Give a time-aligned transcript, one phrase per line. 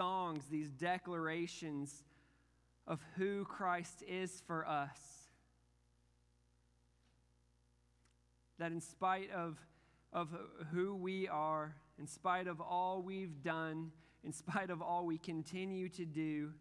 [0.00, 2.04] songs, these declarations
[2.86, 4.98] of who Christ is for us.
[8.58, 9.58] That in spite of,
[10.10, 10.28] of
[10.72, 13.92] who we are, in spite of all we've done,
[14.24, 16.54] in spite of all we continue to do,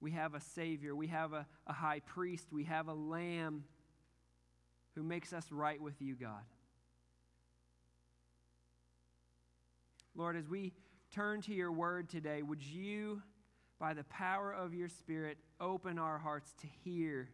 [0.00, 3.64] we have a Savior, we have a, a high priest, we have a Lamb
[4.94, 6.44] who makes us right with you, God.
[10.16, 10.72] Lord, as we
[11.10, 13.22] turn to your word today, would you,
[13.78, 17.30] by the power of your Spirit, open our hearts to hear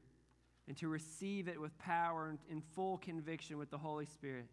[0.66, 4.46] and to receive it with power and in full conviction with the Holy Spirit?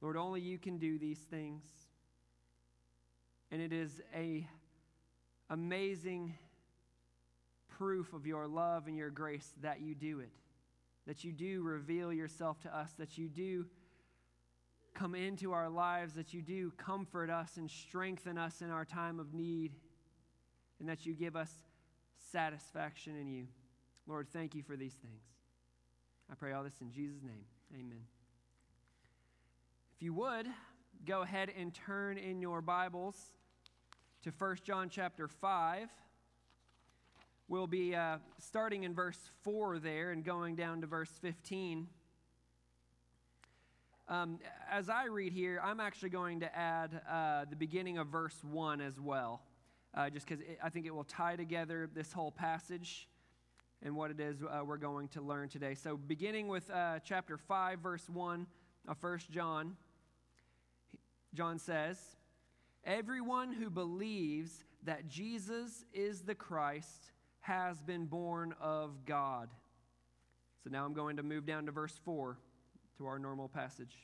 [0.00, 1.64] Lord, only you can do these things.
[3.50, 4.46] And it is a
[5.48, 6.34] amazing
[7.68, 10.30] proof of your love and your grace that you do it.
[11.06, 13.66] That you do reveal yourself to us, that you do
[14.96, 19.20] come into our lives, that you do comfort us and strengthen us in our time
[19.20, 19.72] of need,
[20.80, 21.50] and that you give us
[22.32, 23.46] satisfaction in you.
[24.06, 25.22] Lord, thank you for these things.
[26.30, 27.44] I pray all this in Jesus' name.
[27.74, 28.04] Amen.
[29.96, 30.46] If you would,
[31.04, 33.16] go ahead and turn in your Bibles
[34.22, 35.88] to 1 John chapter 5.
[37.48, 41.86] We'll be uh, starting in verse 4 there and going down to verse 15.
[44.08, 44.38] Um,
[44.70, 48.80] as I read here, I'm actually going to add uh, the beginning of verse 1
[48.80, 49.42] as well,
[49.94, 53.08] uh, just because I think it will tie together this whole passage
[53.82, 55.74] and what it is uh, we're going to learn today.
[55.74, 58.46] So, beginning with uh, chapter 5, verse 1
[58.86, 59.76] of 1 John,
[61.34, 61.98] John says,
[62.84, 69.48] Everyone who believes that Jesus is the Christ has been born of God.
[70.62, 72.38] So now I'm going to move down to verse 4
[72.98, 73.96] to our normal passage.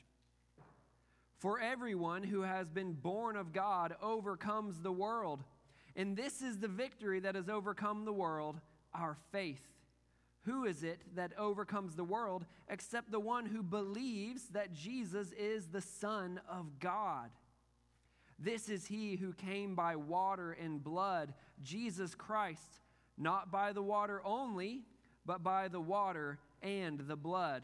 [1.37, 5.43] For everyone who has been born of God overcomes the world.
[5.95, 8.59] And this is the victory that has overcome the world,
[8.93, 9.61] our faith.
[10.45, 15.67] Who is it that overcomes the world except the one who believes that Jesus is
[15.67, 17.29] the Son of God?
[18.39, 22.81] This is he who came by water and blood, Jesus Christ,
[23.17, 24.81] not by the water only,
[25.25, 27.63] but by the water and the blood.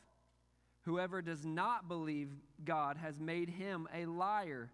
[0.81, 2.29] Whoever does not believe
[2.63, 4.71] God has made him a liar,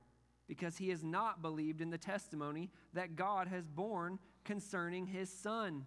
[0.47, 5.85] because he has not believed in the testimony that God has borne concerning his Son.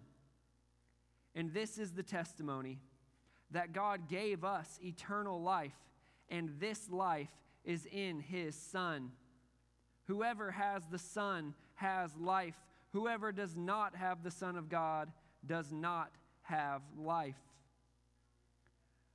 [1.33, 2.79] And this is the testimony
[3.49, 5.73] that God gave us eternal life,
[6.29, 7.31] and this life
[7.65, 9.11] is in his Son.
[10.07, 12.55] Whoever has the Son has life.
[12.91, 15.11] Whoever does not have the Son of God
[15.45, 16.11] does not
[16.43, 17.35] have life.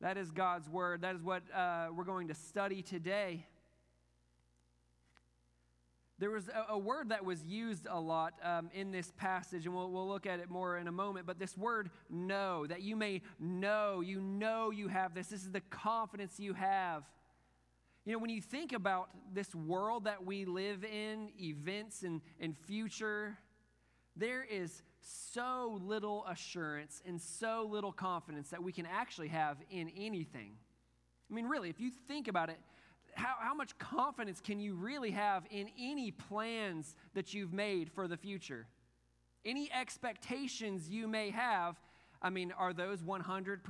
[0.00, 1.02] That is God's word.
[1.02, 3.46] That is what uh, we're going to study today.
[6.18, 9.74] There was a, a word that was used a lot um, in this passage, and
[9.74, 11.26] we'll, we'll look at it more in a moment.
[11.26, 15.28] But this word know, that you may know, you know you have this.
[15.28, 17.04] This is the confidence you have.
[18.04, 22.56] You know, when you think about this world that we live in, events and, and
[22.56, 23.36] future,
[24.14, 29.90] there is so little assurance and so little confidence that we can actually have in
[29.96, 30.52] anything.
[31.30, 32.58] I mean, really, if you think about it,
[33.14, 38.08] how, how much confidence can you really have in any plans that you've made for
[38.08, 38.66] the future?
[39.44, 41.76] Any expectations you may have,
[42.20, 43.60] I mean, are those 100%?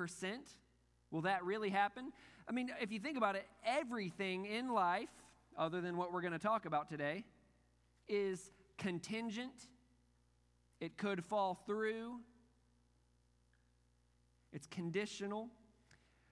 [1.10, 2.12] Will that really happen?
[2.48, 5.10] I mean, if you think about it, everything in life,
[5.56, 7.24] other than what we're going to talk about today,
[8.08, 9.68] is contingent.
[10.80, 12.20] It could fall through.
[14.52, 15.48] It's conditional.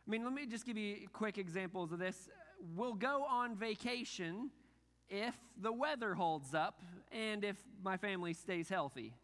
[0.07, 2.29] I mean, let me just give you quick examples of this.
[2.75, 4.51] We'll go on vacation
[5.09, 6.81] if the weather holds up
[7.13, 9.15] and if my family stays healthy.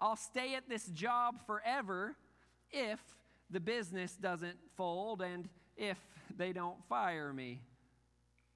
[0.00, 2.16] I'll stay at this job forever
[2.70, 3.00] if
[3.50, 5.98] the business doesn't fold and if
[6.36, 7.60] they don't fire me.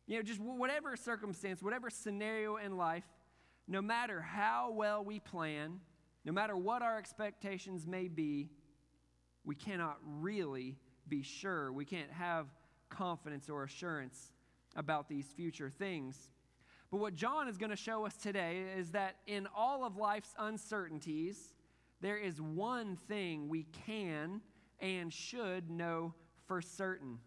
[0.07, 3.05] You know, just whatever circumstance, whatever scenario in life,
[3.71, 5.79] no matter how well we plan,
[6.25, 8.51] no matter what our expectations may be,
[9.45, 10.77] we cannot really
[11.09, 11.73] be sure.
[11.73, 12.49] We can't have
[12.89, 14.33] confidence or assurance
[14.75, 16.31] about these future things.
[16.91, 20.35] But what John is going to show us today is that in all of life's
[20.37, 21.55] uncertainties,
[22.01, 24.41] there is one thing we can
[24.81, 26.13] and should know
[26.49, 27.19] for certain.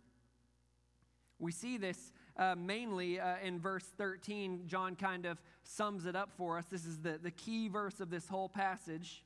[1.40, 4.64] We see this uh, mainly uh, in verse 13.
[4.68, 6.66] John kind of sums it up for us.
[6.70, 9.24] This is the, the key verse of this whole passage.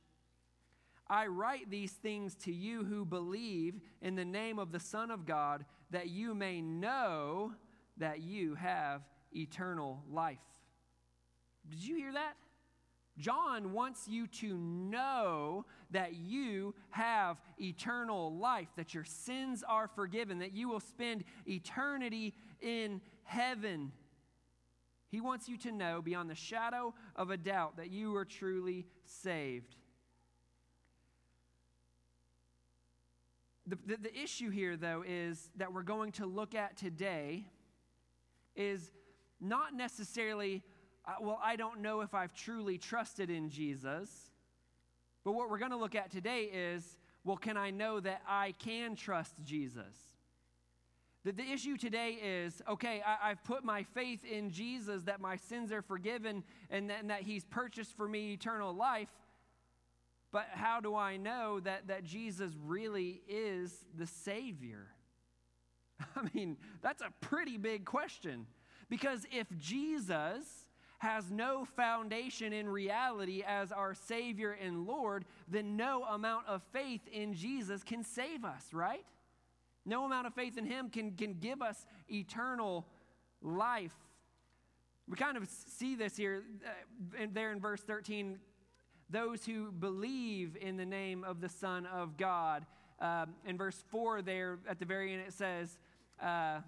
[1.10, 5.24] I write these things to you who believe in the name of the Son of
[5.24, 7.52] God, that you may know
[7.96, 9.02] that you have
[9.34, 10.38] eternal life.
[11.70, 12.34] Did you hear that?
[13.18, 20.38] John wants you to know that you have eternal life, that your sins are forgiven,
[20.38, 23.92] that you will spend eternity in heaven.
[25.08, 28.86] He wants you to know beyond the shadow of a doubt that you are truly
[29.04, 29.76] saved.
[33.66, 37.44] The, the, the, issue here, though, is that we're going to look at today
[38.56, 38.90] is
[39.40, 40.62] not necessarily,
[41.06, 44.30] uh, well, I don't know if I've truly trusted in Jesus.
[45.22, 48.54] But what we're going to look at today is, well, can I know that I
[48.58, 50.07] can trust Jesus?
[51.36, 55.72] The, issue today is okay, I, have put my faith in Jesus that my sins
[55.72, 59.08] are forgiven and, and that he's purchased for me eternal life.
[60.32, 64.86] But how do I know that, that Jesus really is the Savior?
[66.16, 68.46] I mean, that's a pretty big question.
[68.88, 70.46] Because if Jesus
[70.98, 77.02] has no foundation in reality as our Savior and Lord, then no amount of faith
[77.12, 79.04] in Jesus can save us, right?
[79.88, 82.86] No amount of faith in Him can, can give us eternal
[83.40, 83.94] life.
[85.08, 86.44] We kind of see this here,
[87.18, 88.38] uh, there in verse 13
[89.10, 92.66] those who believe in the name of the Son of God.
[93.00, 95.78] Um, in verse 4, there at the very end, it says,
[96.22, 96.58] uh,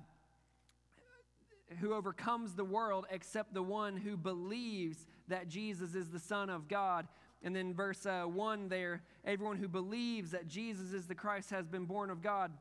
[1.81, 6.67] Who overcomes the world except the one who believes that Jesus is the Son of
[6.67, 7.07] God.
[7.43, 11.67] And then verse uh, 1 there, everyone who believes that Jesus is the Christ has
[11.67, 12.53] been born of God.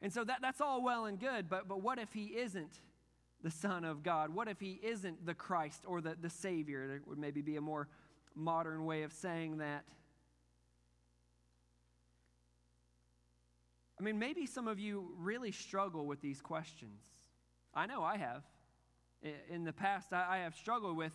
[0.00, 2.80] And so that, that's all well and good, but, but what if he isn't
[3.42, 4.34] the Son of God?
[4.34, 6.86] What if he isn't the Christ or the, the Savior?
[6.86, 7.88] There would maybe be a more
[8.34, 9.84] modern way of saying that.
[13.98, 17.00] I mean, maybe some of you really struggle with these questions.
[17.74, 18.44] I know I have.
[19.50, 21.12] In the past, I have struggled with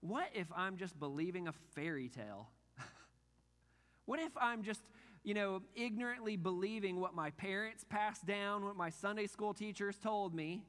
[0.00, 2.50] what if I'm just believing a fairy tale?
[4.04, 4.82] what if I'm just,
[5.24, 10.34] you know, ignorantly believing what my parents passed down, what my Sunday school teachers told
[10.34, 10.64] me,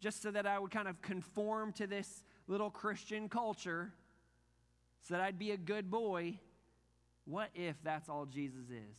[0.00, 3.92] just so that I would kind of conform to this little Christian culture?
[5.08, 6.38] so that I'd be a good boy.
[7.24, 8.96] What if that's all Jesus is?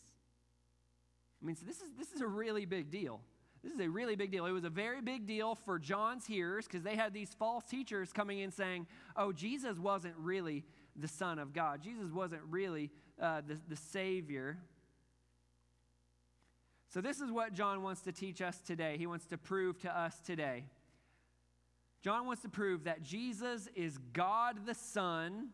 [1.42, 3.22] I mean, so this is, this is a really big deal.
[3.64, 4.46] This is a really big deal.
[4.46, 8.12] It was a very big deal for John's hearers because they had these false teachers
[8.12, 10.64] coming in saying, oh, Jesus wasn't really
[10.96, 11.82] the Son of God.
[11.82, 12.90] Jesus wasn't really
[13.22, 14.58] uh, the, the Savior.
[16.90, 18.96] So, this is what John wants to teach us today.
[18.98, 20.66] He wants to prove to us today.
[22.02, 25.50] John wants to prove that Jesus is God the Son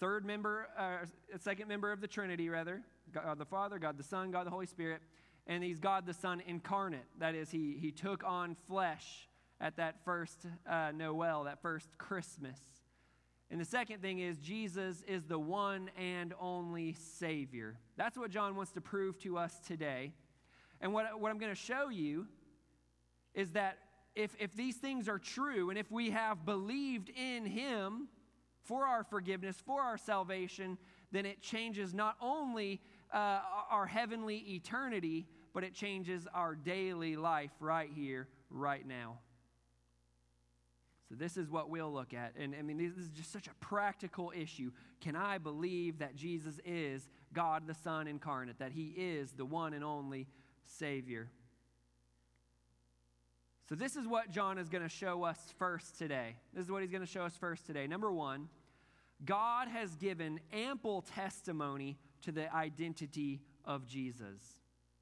[0.00, 1.04] third member, uh,
[1.38, 4.66] second member of the Trinity, rather God the Father, God the Son, God the Holy
[4.66, 5.02] Spirit,
[5.46, 7.04] and he's God the Son incarnate.
[7.18, 9.28] That is, he, he took on flesh
[9.60, 12.58] at that first uh, Noel, that first Christmas.
[13.50, 17.76] And the second thing is, Jesus is the one and only Savior.
[17.96, 20.12] That's what John wants to prove to us today.
[20.80, 22.26] And what, what I'm going to show you
[23.34, 23.78] is that
[24.14, 28.08] if, if these things are true and if we have believed in Him,
[28.70, 30.78] for our forgiveness, for our salvation,
[31.12, 32.80] then it changes not only
[33.12, 33.40] uh,
[33.70, 39.18] our heavenly eternity, but it changes our daily life right here, right now.
[41.10, 42.36] So, this is what we'll look at.
[42.38, 44.70] And I mean, this is just such a practical issue.
[45.00, 49.74] Can I believe that Jesus is God the Son incarnate, that He is the one
[49.74, 50.28] and only
[50.64, 51.28] Savior?
[53.68, 56.36] So, this is what John is going to show us first today.
[56.54, 57.88] This is what he's going to show us first today.
[57.88, 58.48] Number one,
[59.24, 64.40] God has given ample testimony to the identity of Jesus.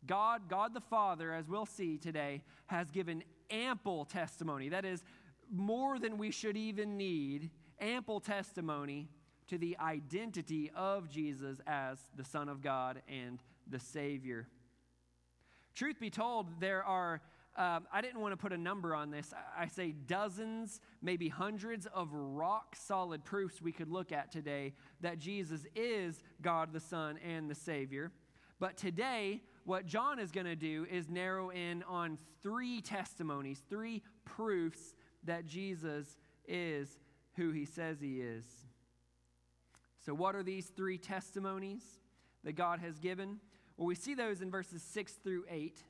[0.06, 4.68] God, God the Father, as we'll see today, has given ample testimony.
[4.68, 5.02] That is,
[5.52, 7.50] more than we should even need,
[7.80, 9.08] ample testimony
[9.48, 14.46] to the identity of Jesus as the Son of God and the Savior.
[15.74, 17.20] Truth be told, there are,
[17.56, 19.32] um, I didn't want to put a number on this.
[19.56, 25.18] I say dozens, maybe hundreds of rock solid proofs we could look at today that
[25.18, 28.12] Jesus is God the Son and the Savior.
[28.60, 34.02] But today, what John is going to do is narrow in on three testimonies, three
[34.24, 34.94] proofs
[35.24, 36.98] that Jesus is
[37.36, 38.44] who he says he is.
[40.04, 41.82] So, what are these three testimonies
[42.44, 43.40] that God has given?
[43.76, 45.82] Well, we see those in verses 6 through 8.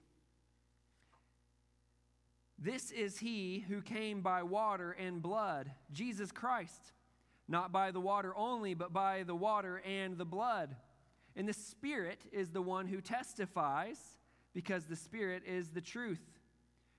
[2.58, 6.92] This is he who came by water and blood, Jesus Christ,
[7.46, 10.74] not by the water only, but by the water and the blood.
[11.36, 13.98] And the Spirit is the one who testifies,
[14.52, 16.20] because the Spirit is the truth.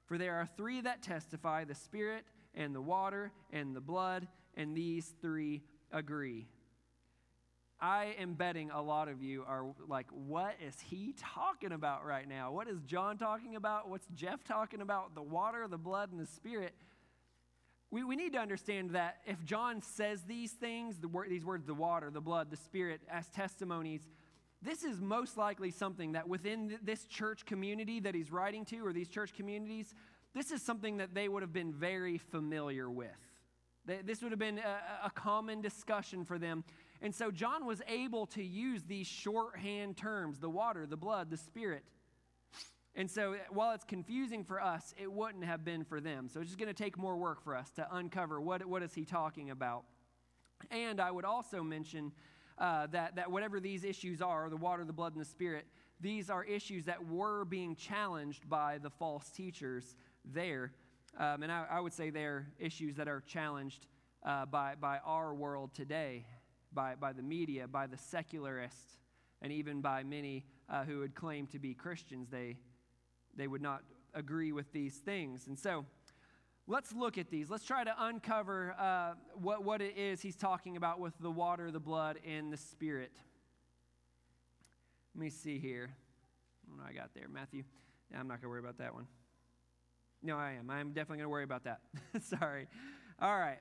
[0.09, 2.25] For there are three that testify the Spirit,
[2.55, 5.61] and the water, and the blood, and these three
[5.91, 6.47] agree.
[7.79, 12.27] I am betting a lot of you are like, what is he talking about right
[12.27, 12.51] now?
[12.51, 13.87] What is John talking about?
[13.87, 15.13] What's Jeff talking about?
[15.13, 16.73] The water, the blood, and the Spirit.
[17.91, 21.75] We, we need to understand that if John says these things, the these words, the
[21.75, 24.01] water, the blood, the Spirit, as testimonies,
[24.61, 28.91] this is most likely something that within this church community that he's writing to, or
[28.91, 29.93] these church communities,
[30.35, 33.07] this is something that they would have been very familiar with.
[34.05, 34.59] This would have been
[35.03, 36.63] a, common discussion for them.
[37.01, 41.37] And so John was able to use these shorthand terms the water, the blood, the
[41.37, 41.83] spirit.
[42.93, 46.27] And so eh, while it's confusing for us, it wouldn't have been for them.
[46.27, 48.93] So it's just going to take more work for us to uncover what, what is
[48.93, 49.85] he talking about.
[50.69, 52.11] And I would also mention
[52.59, 55.65] uh, that, that whatever these issues are the water, the blood, and the spirit
[55.99, 60.71] these are issues that were being challenged by the false teachers there.
[61.17, 63.87] Um, and I, I, would say they're issues that are challenged
[64.23, 66.25] uh, by, by our world today,
[66.71, 68.97] by, by the media, by the secularists,
[69.41, 72.29] and even by many uh, who would claim to be Christians.
[72.29, 72.57] They,
[73.35, 75.47] they would not agree with these things.
[75.47, 75.85] And so,
[76.69, 77.49] Let's look at these.
[77.49, 81.71] Let's try to uncover uh, what, what it is he's talking about with the water,
[81.71, 83.11] the blood, and the spirit.
[85.15, 85.89] Let me see here.
[86.67, 87.27] What I got there?
[87.27, 87.63] Matthew.
[88.11, 89.07] Yeah, I'm not going to worry about that one.
[90.21, 90.69] No, I am.
[90.69, 91.79] I'm definitely going to worry about that.
[92.21, 92.67] Sorry.
[93.19, 93.57] All right.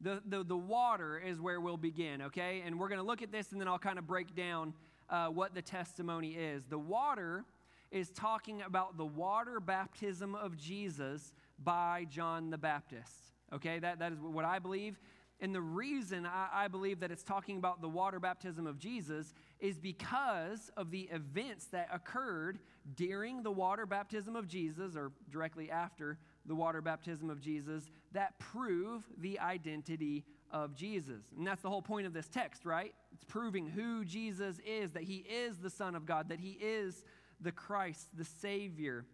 [0.00, 2.64] The, the, the water is where we'll begin, okay?
[2.66, 4.74] And we're going to look at this and then I'll kind of break down
[5.08, 6.64] uh, what the testimony is.
[6.64, 7.44] The water
[7.92, 11.32] is talking about the water baptism of Jesus
[11.64, 13.32] by John the Baptist.
[13.52, 14.98] Okay, that, that is what I believe.
[15.40, 19.34] And the reason I, I, believe that it's talking about the water baptism of Jesus
[19.58, 22.60] is because of the events that occurred
[22.94, 26.16] during the water baptism of Jesus, or directly after
[26.46, 31.24] the water baptism of Jesus, that prove the identity of Jesus.
[31.36, 32.94] And that's the whole point of this text, right?
[33.12, 37.04] It's proving who Jesus is, that he is the Son of God, that he is
[37.40, 39.06] the Christ, the Savior.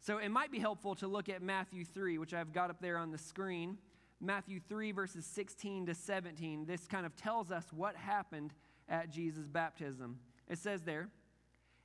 [0.00, 2.98] So it might be helpful to look at Matthew 3, which I've got up there
[2.98, 3.78] on the screen.
[4.20, 6.66] Matthew 3, verses 16 to 17.
[6.66, 8.52] This kind of tells us what happened
[8.88, 10.18] at Jesus' baptism.
[10.48, 11.08] It says there,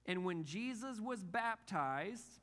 [0.05, 2.39] And when Jesus was baptized,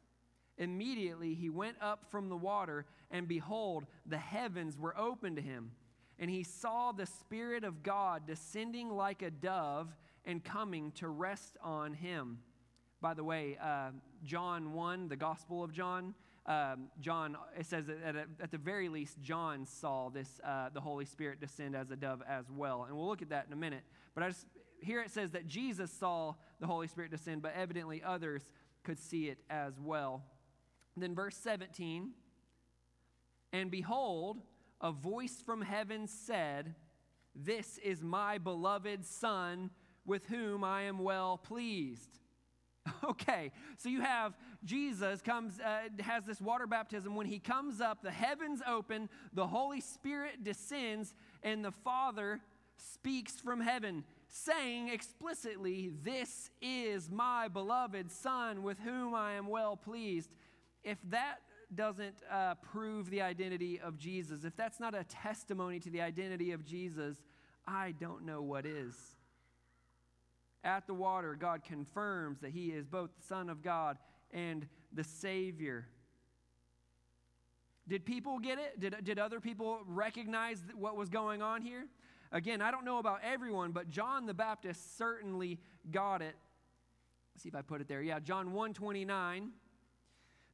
[0.58, 5.72] immediately he went up from the water, and behold, the heavens were opened to him.
[6.18, 11.56] And he saw the Spirit of God descending like a dove and coming to rest
[11.62, 12.40] on him.
[13.00, 13.90] By the way, uh,
[14.24, 16.14] John 1, the Gospel of John,
[16.46, 20.80] um, John, it says that at, at, the very least, John saw this, uh, the
[20.80, 22.84] Holy Spirit descend as a dove as well.
[22.88, 23.82] And we'll look at that in a minute.
[24.14, 24.46] But I just,
[24.80, 28.50] here it says that Jesus saw the Holy Spirit descend, but evidently others
[28.82, 30.24] could see it as well.
[30.96, 32.10] Then verse 17,
[33.52, 34.38] and behold,
[34.80, 36.74] a voice from heaven said,
[37.34, 39.70] This is my beloved Son,
[40.04, 42.18] with whom I am well pleased.
[43.04, 44.34] Okay, so you have
[44.64, 47.14] Jesus comes, uh, has this water baptism.
[47.14, 52.40] When he comes up, the heavens open, the Holy Spirit descends, and the Father
[52.76, 59.76] speaks from heaven, saying explicitly, This is my beloved Son with whom I am well
[59.76, 60.30] pleased.
[60.84, 61.38] If that
[61.74, 66.52] doesn't uh, prove the identity of Jesus, if that's not a testimony to the identity
[66.52, 67.16] of Jesus,
[67.66, 68.94] I don't know what is.
[70.62, 73.98] At the water, God confirms that He is both the Son of God
[74.30, 75.86] and the Savior.
[77.88, 78.78] Did people get it?
[78.78, 81.86] Did, did other people recognize what was going on here?
[82.30, 85.58] Again, I don't know about everyone, but John the Baptist certainly
[85.90, 86.36] got it.
[87.34, 88.02] Let's see if I put it there.
[88.02, 89.50] Yeah, John 129.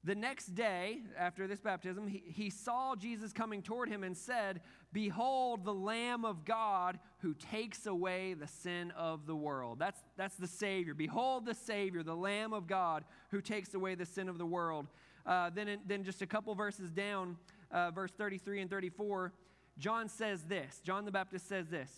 [0.06, 4.60] The next day, after this baptism, he, he saw Jesus coming toward him and said,
[4.92, 9.80] Behold, the Lamb of God who takes away the sin of the world.
[9.80, 10.94] That's, that's the Savior.
[10.94, 14.86] Behold, the Savior, the Lamb of God who takes away the sin of the world.
[15.26, 17.36] Uh, then, then, just a couple verses down,
[17.72, 19.32] uh, verse 33 and 34,
[19.76, 21.90] John says this John the Baptist says this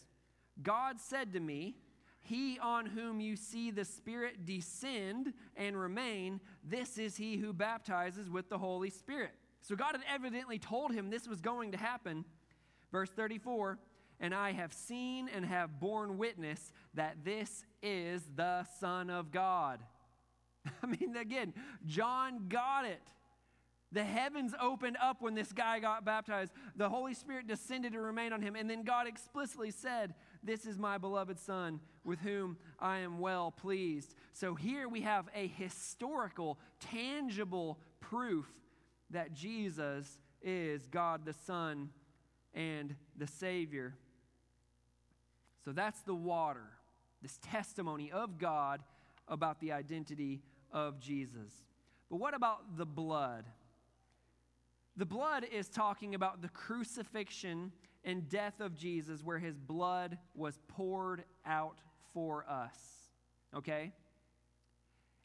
[0.63, 1.77] God said to me,
[2.21, 8.29] he on whom you see the Spirit descend and remain, this is he who baptizes
[8.29, 9.33] with the Holy Spirit.
[9.63, 12.25] So God had evidently told him this was going to happen.
[12.93, 13.79] Verse 34
[14.21, 19.81] And I have seen and have borne witness that this is the Son of God.
[20.83, 21.55] I mean, again,
[21.87, 23.03] John got it.
[23.91, 26.53] The heavens opened up when this guy got baptized.
[26.77, 28.55] The Holy Spirit descended and remained on him.
[28.55, 33.51] And then God explicitly said, This is my beloved Son with whom I am well
[33.51, 34.15] pleased.
[34.33, 38.47] So here we have a historical, tangible proof
[39.11, 41.91] that Jesus is God the Son
[42.55, 43.95] and the Savior.
[45.65, 46.65] So that's the water,
[47.21, 48.83] this testimony of God
[49.27, 50.41] about the identity
[50.73, 51.53] of Jesus.
[52.11, 53.45] But what about the blood?
[54.97, 57.73] The blood is talking about the crucifixion
[58.09, 61.83] and death of Jesus, where his blood was poured out
[62.15, 62.79] for us.
[63.55, 63.93] Okay?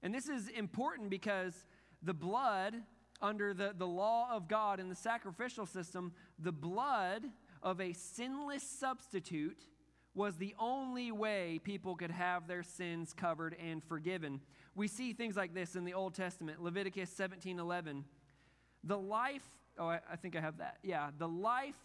[0.04, 1.66] And this is important because
[2.02, 2.75] the blood,
[3.22, 7.24] under the, the law of God in the sacrificial system, the blood
[7.62, 9.66] of a sinless substitute
[10.13, 14.42] was the only way people could have their sins covered and forgiven.
[14.75, 18.04] We see things like this in the Old Testament, Leviticus 17 11.
[18.84, 19.48] The life
[19.78, 20.78] Oh, I, I think I have that.
[20.84, 21.10] Yeah.
[21.18, 21.78] The life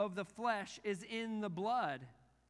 [0.00, 2.00] of the flesh is in the blood,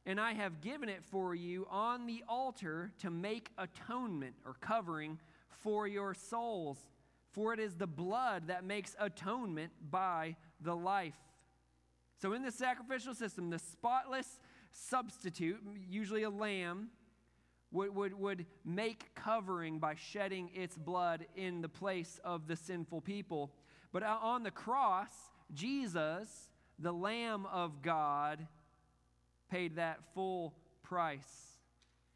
[0.05, 5.19] and I have given it for you on the altar to make atonement or covering
[5.49, 6.77] for your souls.
[7.33, 11.19] For it is the blood that makes atonement by the life.
[12.21, 14.39] So, in the sacrificial system, the spotless
[14.71, 16.87] substitute, usually a lamb,
[17.73, 23.01] would, would, would make covering by shedding its blood in the place of the sinful
[23.01, 23.51] people.
[23.91, 25.11] But uh, on the cross,
[25.53, 26.47] Jesus,
[26.81, 28.45] the Lamb of God,
[29.49, 31.57] paid that full price.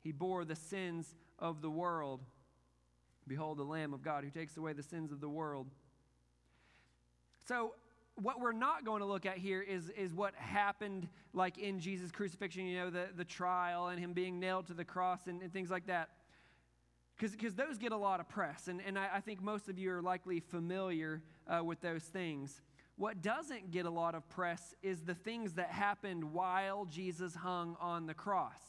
[0.01, 2.21] He bore the sins of the world.
[3.27, 5.67] Behold, the Lamb of God who takes away the sins of the world.
[7.47, 7.73] So,
[8.15, 12.11] what we're not going to look at here is, is what happened like in Jesus'
[12.11, 15.51] crucifixion, you know, the, the trial and him being nailed to the cross and, and
[15.51, 16.09] things like that
[17.17, 19.91] because those get a lot of press, and, and I, I, think most of you
[19.91, 22.61] are likely familiar uh, with those things.
[22.97, 27.75] What doesn't get a lot of press is the things that happened while Jesus hung
[27.79, 28.61] on the cross.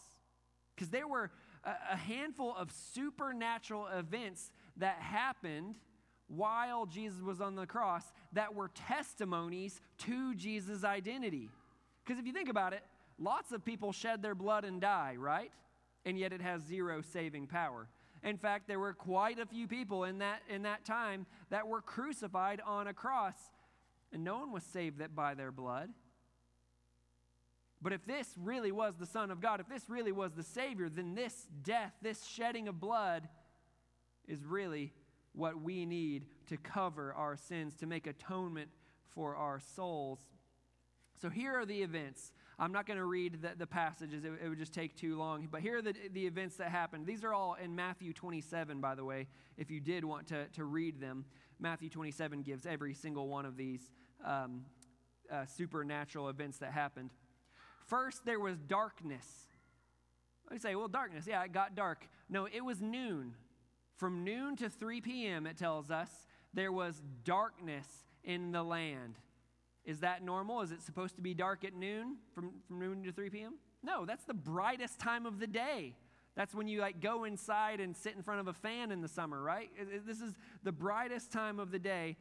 [0.74, 1.30] Because there were
[1.64, 5.76] a, handful of supernatural events that happened
[6.28, 11.48] while Jesus was on the cross that were testimonies to Jesus' identity.
[12.04, 12.82] Because if you think about it,
[13.18, 15.52] lots of people shed their blood and die, right?
[16.04, 17.88] And yet it has zero saving power.
[18.22, 21.80] In fact, there were quite a few people in that, in that time that were
[21.80, 23.36] crucified on a cross,
[24.16, 25.90] and no one was saved that by their blood.
[27.82, 30.88] But if this really was the Son of God, if this really was the Savior,
[30.88, 33.28] then this death, this shedding of blood,
[34.26, 34.94] is really
[35.34, 38.70] what we need to cover our sins, to make atonement
[39.10, 40.20] for our souls.
[41.20, 44.48] So here are the events I'm not going to read the, the passages, it, it,
[44.48, 45.46] would just take too long.
[45.50, 47.04] But here are the, the events that happened.
[47.06, 49.26] These are all in Matthew 27, by the way,
[49.58, 51.26] if you did want to, to read them.
[51.58, 53.90] Matthew 27 gives every single one of these
[54.24, 54.64] um,
[55.30, 57.10] uh, supernatural events that happened.
[57.86, 59.26] First, there was darkness.
[60.50, 62.06] You say, well, darkness, yeah, it got dark.
[62.28, 63.34] No, it was noon.
[63.96, 66.10] From noon to 3 p.m., it tells us,
[66.54, 67.86] there was darkness
[68.24, 69.16] in the land.
[69.84, 70.62] Is that normal?
[70.62, 73.54] Is it supposed to be dark at noon, from, from noon to 3 p.m.?
[73.82, 75.94] No, that's the brightest time of the day.
[76.34, 79.08] That's when you like go inside and sit in front of a fan in the
[79.08, 79.70] summer, right?
[80.06, 82.16] This is the brightest time of the day,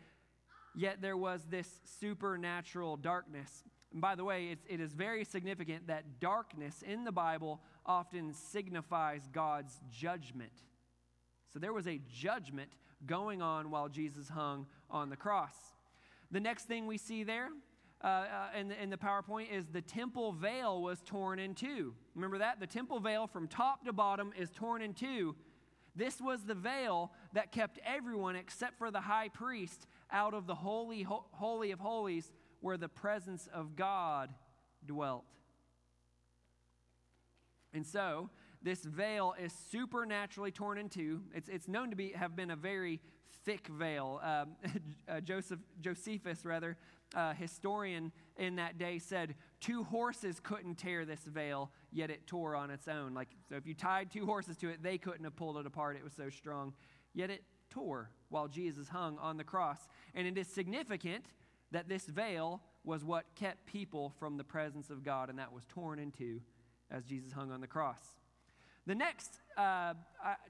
[0.76, 3.64] yet there was this supernatural darkness.
[3.92, 8.34] And by the way, it's, it is very significant that darkness in the Bible often
[8.34, 10.52] signifies God's judgment.
[11.54, 12.72] So there was a judgment
[13.06, 15.56] going on while Jesus hung on the cross.
[16.32, 17.50] The next thing we see there
[18.04, 18.26] uh, uh,
[18.60, 21.94] in, the, in the PowerPoint is the temple veil was torn in two.
[22.14, 22.60] Remember that?
[22.60, 25.36] The temple veil from top to bottom is torn in two.
[25.96, 30.56] This was the veil that kept everyone except for the high priest out of the
[30.56, 34.34] holy, ho- holy of holies where the presence of God
[34.86, 35.26] dwelt.
[37.74, 38.30] And so,
[38.62, 41.22] this veil is supernaturally torn in two.
[41.34, 43.00] It's, it's known to be, have been a very
[43.46, 44.20] thick veil.
[44.24, 44.56] Um,
[45.08, 46.78] uh, Joseph, Josephus, rather,
[47.16, 52.56] uh, historian in that day, said two horses couldn't tear this veil, yet it tore
[52.56, 53.14] on its own.
[53.14, 55.96] Like, so if you tied two horses to it, they couldn't have pulled it apart.
[55.96, 56.74] It was so strong.
[57.14, 57.44] Yet it
[57.76, 59.80] tore while Jesus hung on the cross.
[60.14, 61.26] And it is significant
[61.72, 65.64] that this veil was what kept people from the presence of God, and that was
[65.68, 66.42] torn in two
[66.90, 68.00] as Jesus hung on the cross.
[68.88, 69.94] The next uh, uh,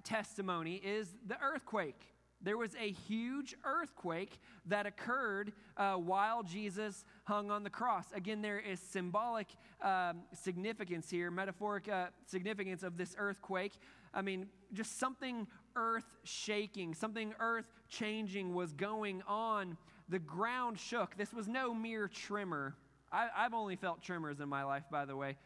[0.04, 2.02] testimony is the earthquake.
[2.42, 8.06] There was a huge earthquake that occurred uh, while Jesus hung on the cross.
[8.14, 9.48] Again, there is symbolic
[9.82, 13.74] um, significance here, metaphoric uh, significance of this earthquake.
[14.14, 19.78] I mean, just something earth shaking, something earth changing was going on.
[20.10, 21.18] The ground shook.
[21.18, 22.76] This was no mere tremor.
[23.12, 25.38] I, I've only felt tremors in my life, by the way.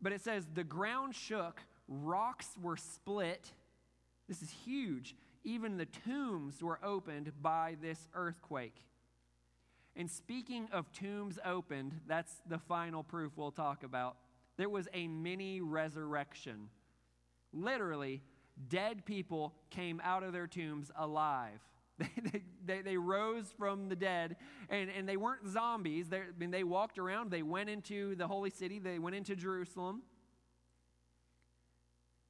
[0.00, 3.52] But it says the ground shook, rocks were split.
[4.28, 5.14] This is huge.
[5.44, 8.84] Even the tombs were opened by this earthquake.
[9.96, 14.16] And speaking of tombs opened, that's the final proof we'll talk about.
[14.56, 16.68] There was a mini resurrection.
[17.52, 18.22] Literally,
[18.68, 21.60] dead people came out of their tombs alive.
[21.96, 24.36] They, they, they, rose from the dead,
[24.70, 26.08] and, and they weren't zombies.
[26.08, 29.36] They, I mean, they walked around, they went into the holy city, they went into
[29.36, 30.02] Jerusalem.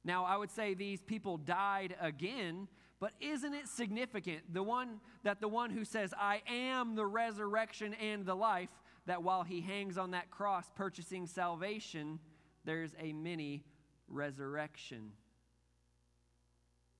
[0.03, 2.67] Now, I would say these people died again,
[2.99, 7.95] but isn't it significant the one that the one who says, I am the resurrection
[7.95, 8.69] and the life,
[9.07, 12.19] that while he hangs on that cross purchasing salvation,
[12.65, 13.63] there's a mini
[14.07, 15.11] resurrection.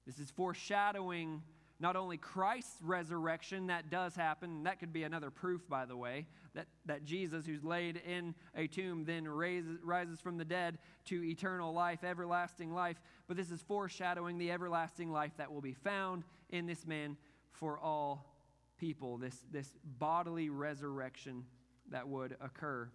[0.06, 1.42] This is foreshadowing
[1.80, 6.26] not only Christ's resurrection, that does happen, that could be another proof, by the way,
[6.54, 11.22] that, that Jesus, who's laid in a tomb, then raises, rises from the dead to
[11.24, 13.02] eternal life, everlasting life.
[13.28, 17.18] But this is foreshadowing the everlasting life that will be found in this man
[17.52, 18.26] for all
[18.78, 21.44] people, this, this bodily resurrection
[21.92, 22.90] that would occur.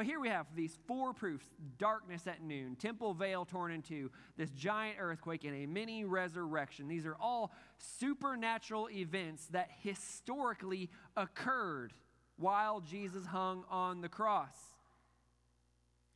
[0.00, 1.44] But here we have these four proofs
[1.76, 6.88] darkness at noon, temple veil torn in two, this giant earthquake, and a mini resurrection.
[6.88, 11.92] These are all supernatural events that historically occurred
[12.38, 14.56] while Jesus hung on the cross.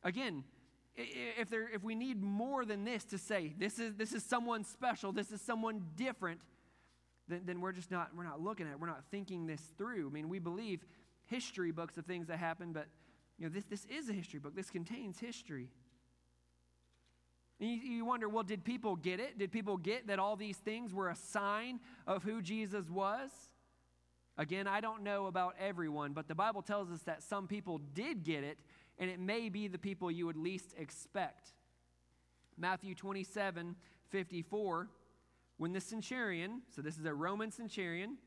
[0.01, 0.45] Again,
[0.95, 4.63] if, there, if we need more than this to say, this is, this is someone
[4.63, 6.41] special, this is someone different,
[7.27, 10.07] then, then we're just not, we're not looking at it, we're not thinking this through.
[10.07, 10.83] I mean, we believe
[11.27, 12.87] history books of things that happened, but
[13.37, 14.55] you know, this, this is a history book.
[14.55, 15.69] This contains history.
[17.59, 19.37] And you, you wonder, well, did people get it?
[19.37, 23.29] Did people get that all these things were a sign of who Jesus was?
[24.37, 28.23] Again, I don't know about everyone, but the Bible tells us that some people did
[28.23, 28.57] get it,
[28.99, 31.53] and it may be the people you would least expect.
[32.57, 33.75] Matthew 27
[34.09, 34.89] 54,
[35.57, 38.17] when the centurion, so this is a Roman centurion,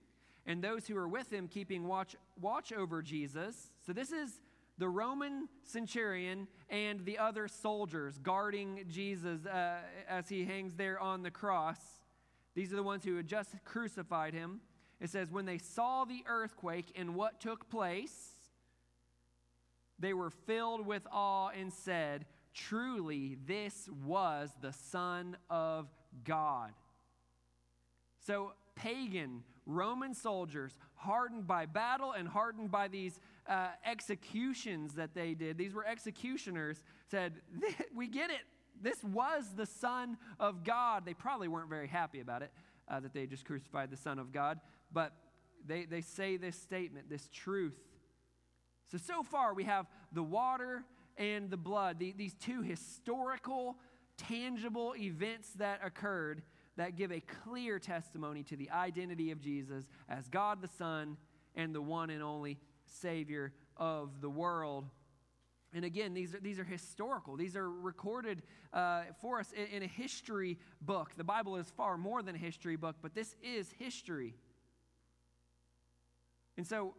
[0.44, 4.40] and those who were with him keeping watch, watch over Jesus, so this is
[4.78, 11.22] the Roman centurion and the other soldiers guarding Jesus uh, as he hangs there on
[11.22, 11.78] the cross.
[12.54, 14.60] These are the ones who had just crucified him.
[15.00, 18.30] It says, When they saw the earthquake and what took place,
[19.98, 25.88] they were filled with awe and said, Truly, this was the Son of
[26.24, 26.72] God.
[28.20, 35.35] So, pagan Roman soldiers, hardened by battle and hardened by these uh, executions that they
[35.35, 37.35] did, these were executioners, said,
[37.94, 38.40] We get it.
[38.81, 41.04] This was the Son of God.
[41.04, 42.52] They probably weren't very happy about it,
[42.88, 44.61] uh, that they just crucified the Son of God,
[44.92, 45.12] but
[45.66, 47.76] they, they say this statement, this truth.
[48.90, 50.85] So, so far we have the water
[51.18, 53.76] and the blood, the, these two historical,
[54.16, 56.42] tangible events that occurred
[56.78, 61.16] that give a clear testimony to the identity of Jesus as God the Son
[61.56, 64.88] and the one and only Savior of the world.
[65.74, 67.36] And again, these are, these are historical.
[67.36, 71.10] These are recorded uh, for us in, in, a history book.
[71.16, 74.34] The Bible is far more than a history book, but this is history.
[76.56, 76.94] And so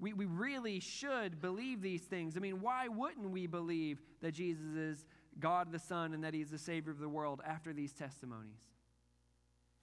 [0.00, 2.36] we, we really should believe these things.
[2.36, 5.06] I mean, why wouldn't we believe that Jesus is
[5.38, 8.58] God the Son and that He's the Savior of the world after these testimonies?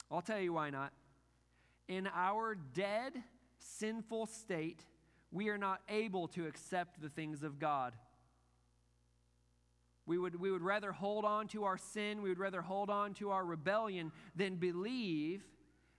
[0.10, 0.94] I'll tell you why not.
[1.88, 3.14] In our dead,
[3.60, 4.82] sinful state,
[5.32, 7.94] we are not able to accept the things of God.
[10.06, 13.14] We would, we would rather hold on to our sin, we would rather hold on
[13.16, 15.44] to our rebellion than believe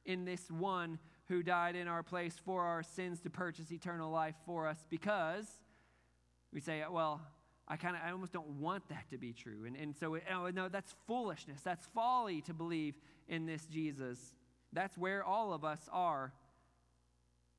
[0.06, 4.34] in this one who died in our place for our sins to purchase eternal life
[4.46, 5.46] for us because
[6.52, 7.20] we say, well,
[7.70, 9.66] I kind of, I almost don't want that to be true.
[9.66, 11.60] And, and so, oh, no, that's foolishness.
[11.60, 12.94] That's folly to believe
[13.28, 14.18] in this Jesus.
[14.72, 16.32] That's where all of us are.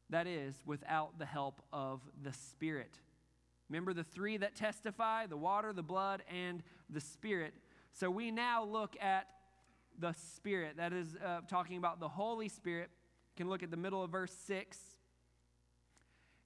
[0.09, 2.99] That is, without the help of the Spirit.
[3.69, 7.53] Remember the three that testify the water, the blood, and the Spirit.
[7.93, 9.27] So we now look at
[9.99, 10.77] the Spirit.
[10.77, 12.89] That is uh, talking about the Holy Spirit.
[13.35, 14.77] You can look at the middle of verse 6.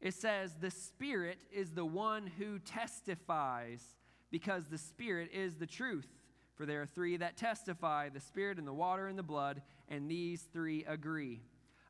[0.02, 3.82] It says, The Spirit is the one who testifies,
[4.30, 6.08] because the Spirit is the truth.
[6.56, 10.10] For there are three that testify the Spirit and the water and the blood, and
[10.10, 11.42] these three agree.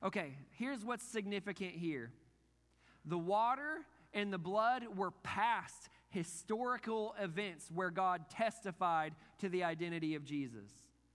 [0.04, 2.12] Okay, here's what's significant here
[3.06, 10.16] the water and the blood were past historical events where God testified to the identity
[10.16, 10.70] of Jesus.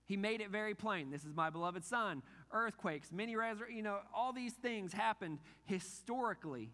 [0.05, 1.09] He made it very plain.
[1.09, 2.23] This is my beloved son.
[2.51, 6.71] Earthquakes, many resurrections, you know, all these things happened historically.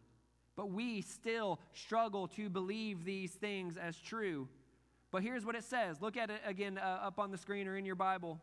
[0.55, 4.47] But we still struggle to believe these things as true.
[5.11, 6.01] But here's what it says.
[6.01, 8.39] Look at it again uh, up on the screen or in your Bible.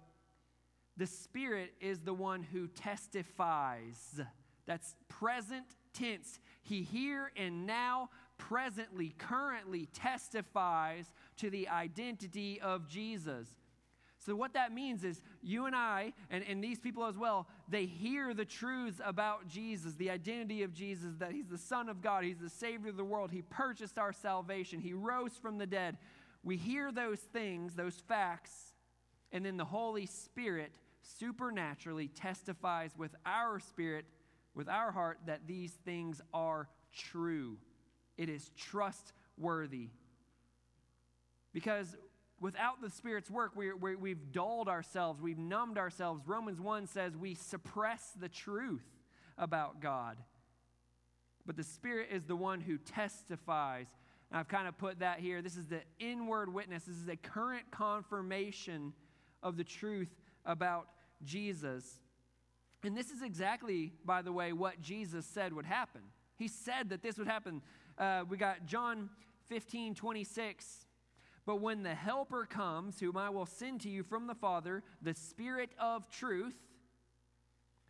[0.96, 4.20] The Spirit is the one who testifies.
[4.66, 6.38] That's present tense.
[6.62, 13.48] He here and now, presently, currently testifies to the identity of Jesus.
[14.24, 17.86] So, what that means is you and I, and, and these people as well, they
[17.86, 22.22] hear the truths about Jesus, the identity of Jesus, that He's the Son of God,
[22.22, 25.96] He's the Savior of the world, He purchased our salvation, He rose from the dead.
[26.42, 28.72] We hear those things, those facts,
[29.30, 34.06] and then the Holy Spirit supernaturally testifies with our spirit,
[34.54, 37.58] with our heart, that these things are true.
[38.16, 39.88] It is trustworthy.
[41.52, 41.96] Because
[42.40, 46.22] without the Spirit's work, we we, have dulled ourselves, we've numbed ourselves.
[46.26, 48.84] Romans 1 says we suppress the truth
[49.38, 50.18] about God.
[51.46, 53.86] But the Spirit is the one who testifies.
[54.32, 55.42] I've kind of put that here.
[55.42, 58.92] This is the inward witness, this is a current confirmation
[59.42, 60.08] of the truth
[60.46, 60.88] about
[61.24, 62.00] Jesus.
[62.84, 66.00] And this is exactly, by the way, what Jesus said would happen.
[66.36, 67.62] He said that this would happen.
[67.96, 69.10] Uh, we got John
[69.48, 70.86] 15, 26.
[71.44, 75.14] But when the Helper comes, whom I will send to you from the Father, the
[75.14, 76.56] Spirit of truth,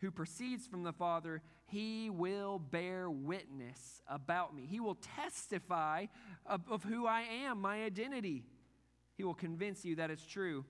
[0.00, 4.66] who proceeds from the Father, he will bear witness about me.
[4.68, 6.06] He will testify
[6.44, 8.44] of, of who I am, my identity.
[9.16, 10.66] He will convince you that it's true.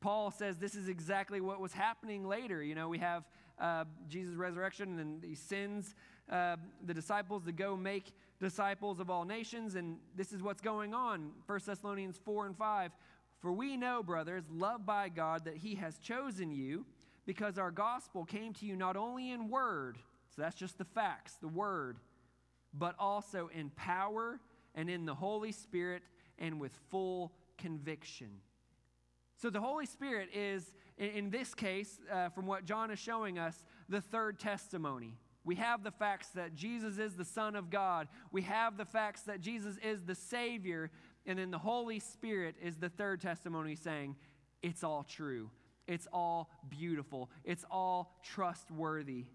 [0.00, 2.62] Paul says this is exactly what was happening later.
[2.62, 3.24] You know, we have
[3.58, 5.94] uh, Jesus' resurrection and he sends
[6.30, 10.92] uh, the disciples to go make disciples of all nations, and this is what's going
[10.92, 11.30] on.
[11.46, 12.92] 1 Thessalonians 4 and 5.
[13.40, 16.84] For we know, brothers, loved by God, that he has chosen you
[17.24, 19.96] because our gospel came to you not only in word,
[20.36, 21.96] so that's just the facts, the word,
[22.74, 24.38] but also in power
[24.74, 26.02] and in the Holy Spirit
[26.38, 28.28] and with full conviction.
[29.36, 33.64] So the Holy Spirit is, in, this case, uh, from what John is showing us,
[33.88, 35.14] the third testimony.
[35.42, 38.08] We have the facts that Jesus is the Son of God.
[38.30, 40.90] We have the facts that Jesus is the Savior.
[41.24, 44.16] And then the Holy Spirit is the third testimony saying,
[44.62, 45.50] it's all true.
[45.86, 47.30] It's all beautiful.
[47.44, 49.26] It's all trustworthy.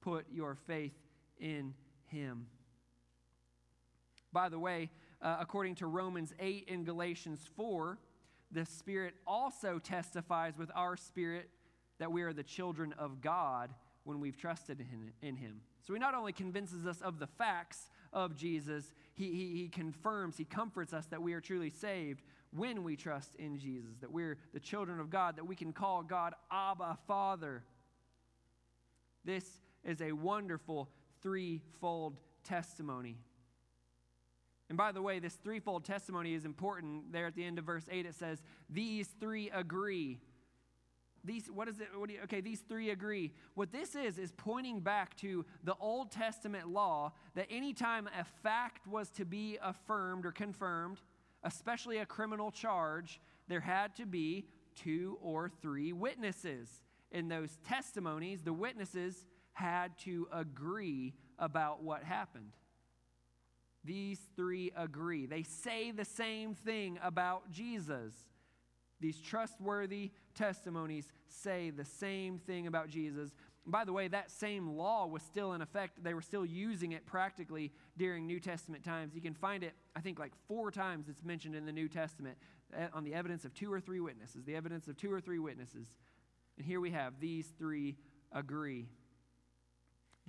[0.00, 0.94] Put your faith
[1.38, 1.74] in
[2.06, 2.46] Him.
[4.32, 4.90] By the way,
[5.22, 7.98] uh, according to Romans 8 and Galatians 4,
[8.52, 11.50] the Spirit also testifies with our spirit
[11.98, 13.70] that we are the children of God
[14.04, 14.84] when we've trusted
[15.22, 15.60] in, him.
[15.82, 20.36] So he not only convinces us of the facts of Jesus, he, he, he confirms,
[20.36, 24.38] he comforts us that we are truly saved when we trust in Jesus, that we're
[24.52, 27.62] the children of God, that we can call God Abba, Father.
[29.24, 30.88] This is a wonderful
[31.22, 33.18] threefold testimony.
[34.68, 37.12] And by the way, this threefold testimony is important.
[37.12, 40.20] There at the end of verse 8, it says, These three agree.
[41.24, 41.88] These, what is it?
[41.94, 43.32] What you, okay, these three agree.
[43.54, 48.86] What this is, is pointing back to the Old Testament law that anytime a fact
[48.86, 51.00] was to be affirmed or confirmed,
[51.42, 56.68] especially a criminal charge, there had to be two or three witnesses.
[57.12, 59.26] In those testimonies, the witnesses
[59.60, 62.52] had to agree about what happened.
[63.84, 65.26] These three agree.
[65.26, 68.14] They say the same thing about Jesus.
[69.00, 73.30] These trustworthy testimonies say the same thing about Jesus.
[73.66, 76.02] by the way, that same law was still in effect.
[76.02, 79.14] They were still using it practically during New Testament times.
[79.14, 82.38] You can find it, I think, like four times it's mentioned in the New Testament
[82.74, 85.38] eh, on the evidence of two or three witnesses, the evidence of two or three
[85.38, 85.86] witnesses.
[86.56, 87.96] And here we have these three
[88.32, 88.88] agree.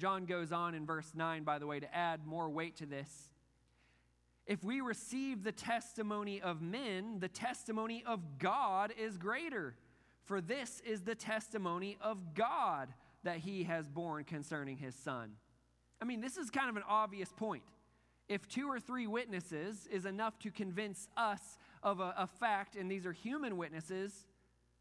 [0.02, 3.30] John goes on in verse 9, by the way, to add more weight to this.
[4.48, 9.76] If we receive the testimony of men, the testimony of God is greater.
[10.24, 12.92] For this is the testimony of God
[13.24, 15.34] that he has borne concerning his son.
[16.02, 17.62] I mean, this is kind of an obvious point.
[18.28, 22.90] If two or three witnesses is enough to convince us of a, a fact, and
[22.90, 24.26] these are human witnesses,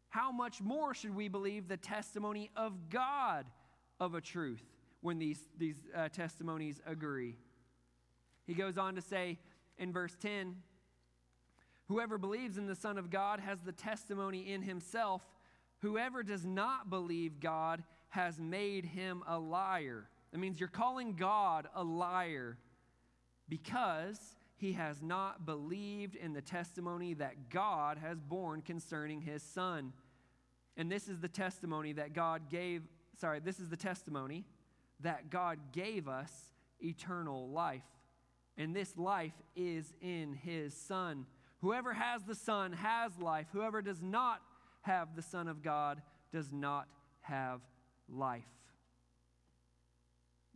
[0.09, 3.45] how much more should we believe the testimony of God
[3.99, 4.70] of a truth
[5.01, 7.37] when these, these uh, testimonies agree?
[8.45, 9.39] He goes on to say
[9.77, 10.55] in verse 10
[11.87, 15.21] Whoever believes in the Son of God has the testimony in himself.
[15.79, 20.07] Whoever does not believe God has made him a liar.
[20.31, 22.57] That means you're calling God a liar
[23.49, 29.91] because he has not believed in the testimony that God has borne concerning his son.
[30.77, 32.83] And this is the testimony that God gave,
[33.19, 34.45] sorry, this is the testimony
[35.03, 36.31] that God gave us
[36.79, 37.83] eternal life.
[38.57, 41.25] And this life is in his son.
[41.61, 43.47] Whoever has the son has life.
[43.53, 44.41] Whoever does not
[44.81, 46.87] have the son of God does not
[47.21, 47.61] have
[48.09, 48.43] life.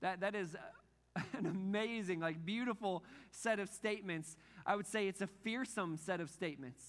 [0.02, 0.56] That, that is
[1.34, 4.36] an amazing, like beautiful set of statements.
[4.66, 6.84] I would say it's a fearsome set of statements.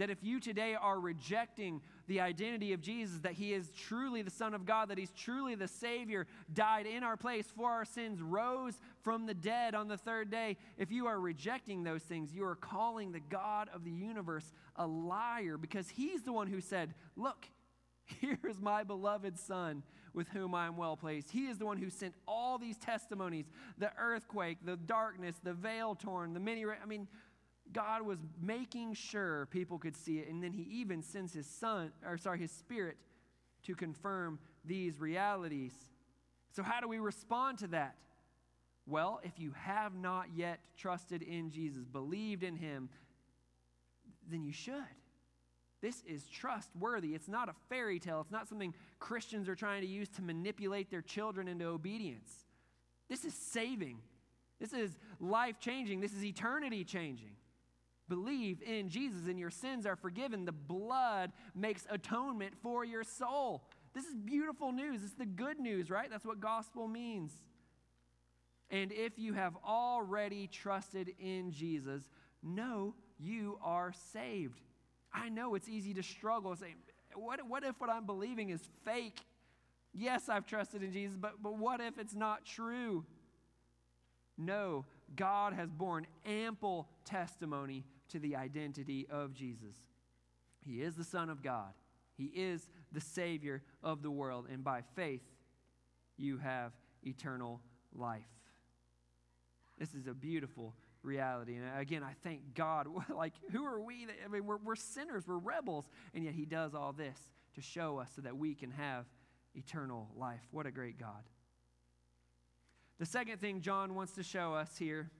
[0.00, 4.30] That if you today are rejecting the identity of Jesus, that he is truly the
[4.30, 8.22] Son of God, that he's truly the Savior, died in our place for our sins,
[8.22, 12.46] rose from the dead on the third day, if you are rejecting those things, you
[12.46, 16.94] are calling the God of the universe a liar because he's the one who said,
[17.14, 17.46] Look,
[18.22, 19.82] here is my beloved Son
[20.14, 21.30] with whom I am well pleased.
[21.30, 23.44] He is the one who sent all these testimonies
[23.76, 26.64] the earthquake, the darkness, the veil torn, the many.
[26.64, 27.06] I mean,
[27.72, 30.28] God was making sure people could see it.
[30.28, 32.96] And then He even sends His Son, or sorry, His Spirit
[33.64, 35.72] to confirm these realities.
[36.52, 37.94] So, how do we respond to that?
[38.86, 42.88] Well, if you have not yet trusted in Jesus, believed in Him,
[44.28, 44.74] then you should.
[45.80, 47.14] This is trustworthy.
[47.14, 48.20] It's not a fairy tale.
[48.20, 52.30] It's not something Christians are trying to use to manipulate their children into obedience.
[53.08, 53.98] This is saving.
[54.60, 56.00] This is life changing.
[56.00, 57.30] This is eternity changing.
[58.10, 60.44] Believe in Jesus and your sins are forgiven.
[60.44, 63.62] The blood makes atonement for your soul.
[63.94, 65.04] This is beautiful news.
[65.04, 66.10] It's the good news, right?
[66.10, 67.30] That's what gospel means.
[68.68, 72.02] And if you have already trusted in Jesus,
[72.42, 74.60] know you are saved.
[75.14, 76.74] I know it's easy to struggle say,
[77.14, 79.20] what, what if what I'm believing is fake?
[79.94, 83.04] Yes, I've trusted in Jesus, but, but what if it's not true?
[84.36, 89.76] No, God has borne ample testimony to the identity of Jesus.
[90.64, 91.72] He is the Son of God,
[92.16, 95.22] He is the Savior of the world, and by faith,
[96.16, 97.60] you have eternal
[97.94, 98.22] life.
[99.78, 101.56] This is a beautiful reality.
[101.56, 102.86] And again, I thank God.
[103.14, 104.06] like, who are we?
[104.24, 107.18] I mean, we're, we're sinners, we're rebels, and yet He does all this
[107.54, 109.06] to show us so that we can have
[109.54, 110.40] eternal life.
[110.50, 111.24] What a great God.
[112.98, 115.10] The second thing John wants to show us here,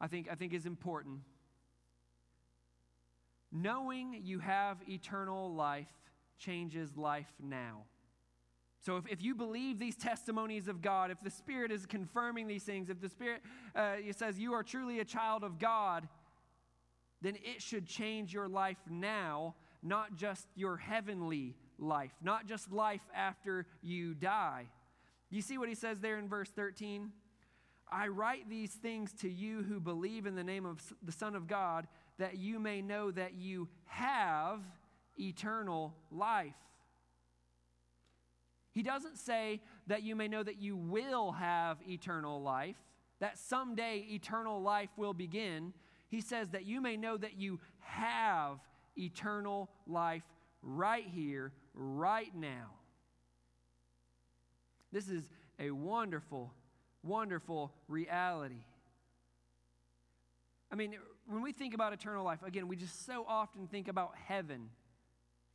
[0.00, 1.20] I think, I think is important.
[3.52, 5.92] Knowing you have eternal life
[6.38, 7.82] changes life now.
[8.84, 12.64] So, if, if you believe these testimonies of God, if the Spirit is confirming these
[12.64, 13.42] things, if the Spirit
[13.76, 16.08] uh, says you are truly a child of God,
[17.20, 23.02] then it should change your life now, not just your heavenly life, not just life
[23.14, 24.66] after you die.
[25.30, 27.12] You see what he says there in verse 13?
[27.90, 31.46] I write these things to you who believe in the name of the Son of
[31.46, 31.86] God,
[32.18, 34.60] that you may know that you have
[35.18, 36.54] eternal life.
[38.72, 42.76] He doesn't say that you may know that you will have eternal life,
[43.20, 45.72] that someday eternal life will begin.
[46.08, 48.58] He says that you may know that you have
[48.96, 50.22] eternal life
[50.62, 52.70] right here, right now.
[54.90, 56.52] This is a wonderful,
[57.02, 58.64] wonderful reality.
[60.70, 60.94] I mean,
[61.26, 64.68] when we think about eternal life, again, we just so often think about heaven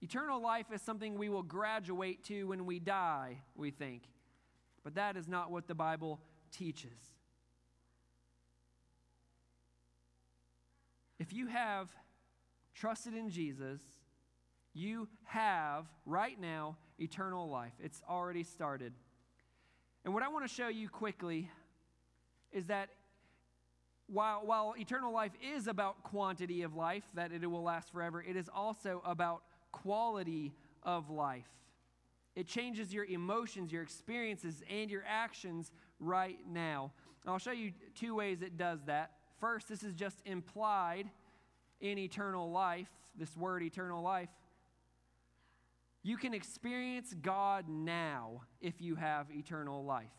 [0.02, 4.04] Eternal life is something we will graduate to when we die, we think.
[4.84, 6.20] But that is not what the Bible
[6.52, 6.98] teaches.
[11.20, 11.90] If you have
[12.76, 13.82] trusted in Jesus,
[14.74, 17.74] you have right now eternal life.
[17.84, 18.94] It's already started.
[20.06, 21.50] And what I want to show you quickly
[22.52, 22.90] is that
[24.08, 28.36] while, while eternal life is about quantity of life, that it will last forever, it
[28.36, 30.54] is also about quality
[30.84, 31.50] of life.
[32.36, 36.92] It changes your emotions, your experiences, and your actions right now.
[37.24, 39.12] And I'll show you two ways it does that.
[39.40, 41.10] First, this is just implied
[41.82, 44.30] in eternal life, this word eternal life.
[46.04, 50.14] You can experience God now if you have eternal life.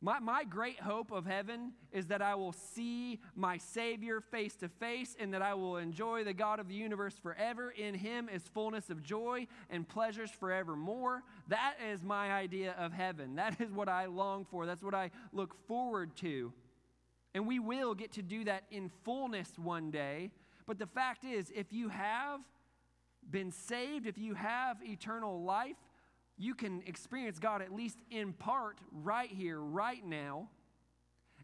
[0.00, 4.68] My, my great hope of heaven is that I will see my Savior face to
[4.68, 7.70] face and that I will enjoy the God of the universe forever.
[7.70, 11.24] In Him is fullness of joy and pleasures forevermore.
[11.48, 13.34] That is my idea of heaven.
[13.34, 14.66] That is what I long for.
[14.66, 16.52] That's what I look forward to.
[17.34, 20.30] And we will get to do that in fullness one day.
[20.64, 22.40] But the fact is, if you have
[23.28, 25.76] been saved, if you have eternal life,
[26.38, 30.48] you can experience God at least in part right here, right now.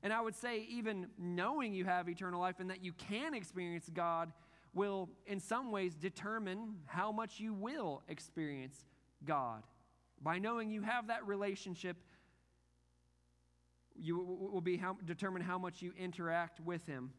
[0.02, 3.90] And I would say, even knowing you have eternal life and that you can experience
[3.92, 4.32] God
[4.72, 8.84] will, in some ways, determine how much you will experience
[9.24, 9.62] God.
[10.22, 11.96] By knowing you have that relationship,
[13.96, 17.12] you will be how, determine how much you interact with Him.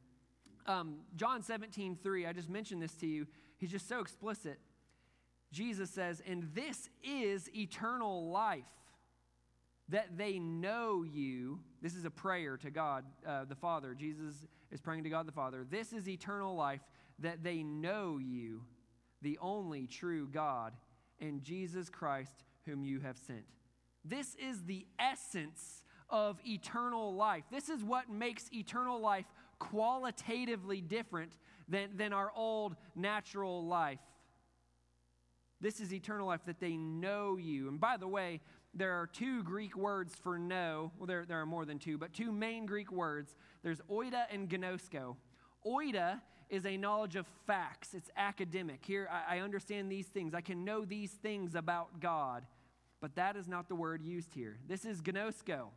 [0.67, 3.27] Um, John 17, 3, I just mentioned this to you.
[3.57, 4.59] He's just so explicit.
[5.55, 8.63] Jesus says, And this is eternal life,
[9.89, 11.61] that they know you.
[11.81, 13.93] This is a prayer to God uh, the Father.
[13.93, 14.33] Jesus
[14.71, 15.65] is praying to God the Father.
[15.67, 16.81] This is eternal life,
[17.19, 18.63] that they know you,
[19.21, 20.73] the only true God,
[21.21, 23.45] and Jesus Christ, whom you have sent.
[24.03, 27.45] This is the essence of eternal life.
[27.49, 29.25] This is what makes eternal life
[29.59, 31.31] qualitatively different
[31.69, 33.99] than, than our old natural life.
[35.61, 37.67] This is eternal life, that they know you.
[37.67, 38.41] And by the way,
[38.73, 40.91] there are two Greek words for know.
[40.97, 43.35] Well, there, there are more than two, but two main Greek words.
[43.63, 45.15] There's oida and gnosko.
[45.65, 48.85] Oida is a knowledge of facts, it's academic.
[48.85, 52.45] Here, I, I understand these things, I can know these things about God.
[53.01, 54.57] But that is not the word used here.
[54.67, 55.67] This is gnosko.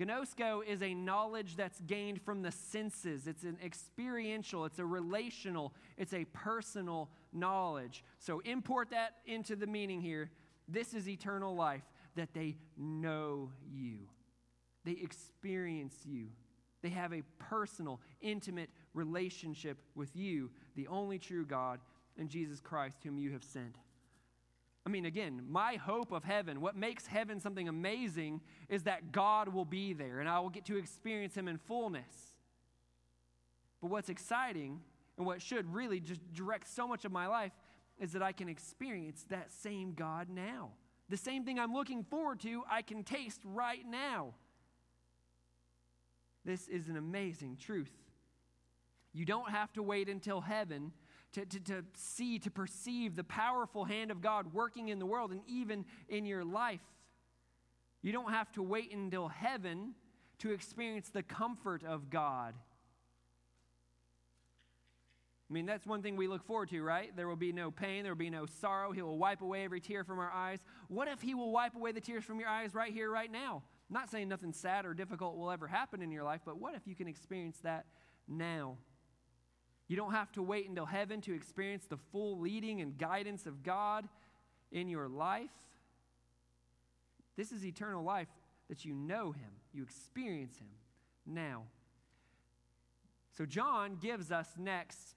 [0.00, 3.26] Gnosko is a knowledge that's gained from the senses.
[3.26, 8.02] It's an experiential, it's a relational, it's a personal knowledge.
[8.18, 10.30] So import that into the meaning here.
[10.68, 11.82] This is eternal life,
[12.16, 13.98] that they know you,
[14.84, 16.28] they experience you,
[16.82, 21.80] they have a personal, intimate relationship with you, the only true God,
[22.18, 23.76] and Jesus Christ, whom you have sent.
[24.84, 29.48] I mean, again, my hope of heaven, what makes heaven something amazing is that God
[29.48, 32.34] will be there and I will get to experience Him in fullness.
[33.80, 34.80] But what's exciting
[35.16, 37.52] and what should really just direct so much of my life
[38.00, 40.70] is that I can experience that same God now.
[41.08, 44.34] The same thing I'm looking forward to, I can taste right now.
[46.44, 47.92] This is an amazing truth.
[49.12, 50.92] You don't have to wait until heaven
[51.32, 55.30] to, to, to see, to perceive the powerful hand of God working in the world
[55.30, 56.80] and even in your life.
[58.02, 59.94] You don't have to wait until heaven
[60.38, 62.54] to experience the comfort of God.
[65.48, 67.14] I mean, that's one thing we look forward to, right?
[67.14, 68.90] There will be no pain, there will be no sorrow.
[68.90, 70.60] He will wipe away every tear from our eyes.
[70.88, 73.62] What if He will wipe away the tears from your eyes right here, right now?
[73.90, 76.74] I'm not saying nothing sad or difficult will ever happen in your life, but what
[76.74, 77.84] if you can experience that
[78.26, 78.78] now?
[79.92, 83.62] You don't have to wait until heaven to experience the full leading and guidance of
[83.62, 84.08] God
[84.70, 85.50] in your life.
[87.36, 88.28] This is eternal life
[88.70, 90.70] that you know Him, you experience Him
[91.26, 91.64] now.
[93.36, 95.14] So, John gives us next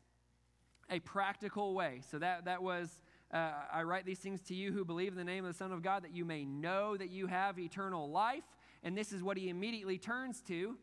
[0.90, 2.02] a practical way.
[2.12, 3.00] So, that, that was
[3.32, 5.72] uh, I write these things to you who believe in the name of the Son
[5.72, 8.44] of God, that you may know that you have eternal life.
[8.84, 10.76] And this is what he immediately turns to.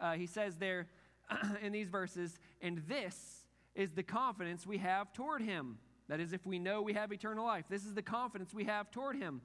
[0.00, 0.88] Uh, he says there,
[1.62, 5.78] in these verses, and this is the confidence we have toward him.
[6.08, 8.90] That is, if we know we have eternal life, this is the confidence we have
[8.90, 9.42] toward him.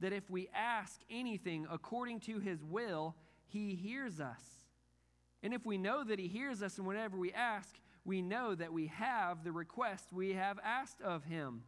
[0.00, 4.42] That if we ask anything according to his will, he hears us.
[5.42, 8.72] And if we know that he hears us and whenever we ask, we know that
[8.72, 11.62] we have the request we have asked of him.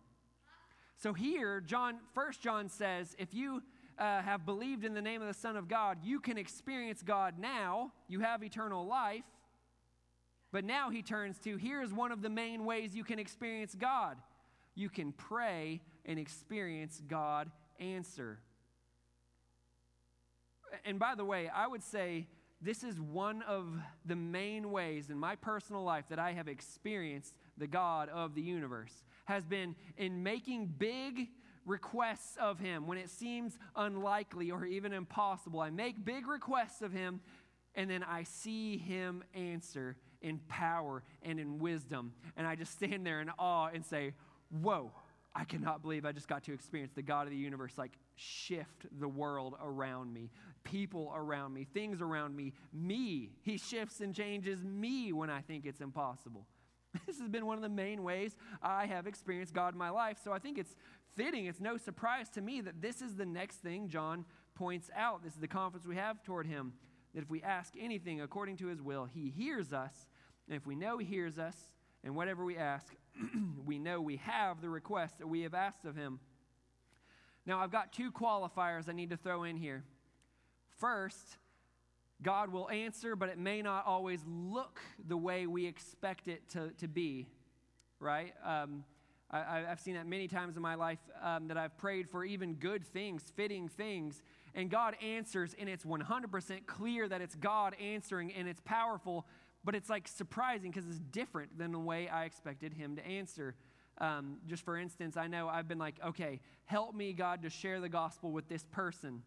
[0.96, 3.62] So here, John, First John says, if you
[3.98, 7.38] uh, have believed in the name of the Son of God, you can experience God
[7.38, 7.92] now.
[8.08, 9.24] You have eternal life.
[10.50, 14.16] But now he turns to here's one of the main ways you can experience God
[14.78, 18.38] you can pray and experience God answer.
[20.84, 22.28] And by the way, I would say
[22.62, 23.66] this is one of
[24.06, 28.42] the main ways in my personal life that I have experienced the God of the
[28.42, 31.28] universe has been in making big
[31.66, 35.60] requests of him when it seems unlikely or even impossible.
[35.60, 37.20] I make big requests of him
[37.74, 42.12] and then I see him answer in power and in wisdom.
[42.36, 44.14] And I just stand there in awe and say,
[44.50, 44.92] Whoa,
[45.34, 48.86] I cannot believe I just got to experience the God of the universe like shift
[48.98, 50.30] the world around me,
[50.64, 53.30] people around me, things around me, me.
[53.42, 56.46] He shifts and changes me when I think it's impossible.
[57.06, 60.18] This has been one of the main ways I have experienced God in my life.
[60.24, 60.74] So I think it's
[61.14, 65.22] fitting, it's no surprise to me that this is the next thing John points out.
[65.22, 66.72] This is the confidence we have toward him
[67.18, 69.92] that if we ask anything according to his will, he hears us.
[70.46, 71.56] And if we know he hears us,
[72.04, 72.94] and whatever we ask,
[73.66, 76.20] we know we have the request that we have asked of him.
[77.44, 79.82] Now, I've got two qualifiers I need to throw in here.
[80.78, 81.38] First,
[82.22, 86.70] God will answer, but it may not always look the way we expect it to,
[86.78, 87.26] to be,
[87.98, 88.32] right?
[88.44, 88.84] Um,
[89.30, 92.54] I, have seen that many times in my life um, that I've prayed for even
[92.54, 94.22] good things, fitting things,
[94.54, 99.26] and God answers, and it's 100% clear that it's God answering, and it's powerful,
[99.64, 103.54] but it's like surprising because it's different than the way I expected Him to answer.
[103.98, 107.80] Um, just for instance, I know I've been like, okay, help me, God, to share
[107.80, 109.22] the gospel with this person.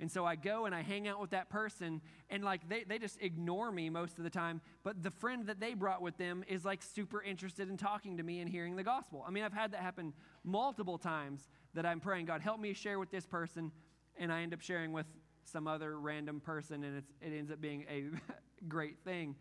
[0.00, 2.98] And so I go and I hang out with that person, and like they, they
[2.98, 4.60] just ignore me most of the time.
[4.84, 8.22] But the friend that they brought with them is like super interested in talking to
[8.22, 9.24] me and hearing the gospel.
[9.26, 10.12] I mean, I've had that happen
[10.44, 13.72] multiple times that I'm praying, God, help me share with this person,
[14.16, 15.06] and I end up sharing with
[15.44, 18.04] some other random person, and it's, it ends up being a
[18.68, 19.34] great thing.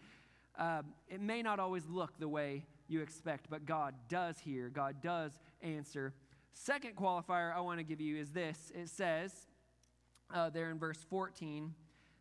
[0.58, 5.02] Uh, it may not always look the way you expect, but God does hear, God
[5.04, 6.14] does answer.
[6.54, 9.47] Second qualifier I want to give you is this it says
[10.34, 11.74] uh, there in verse 14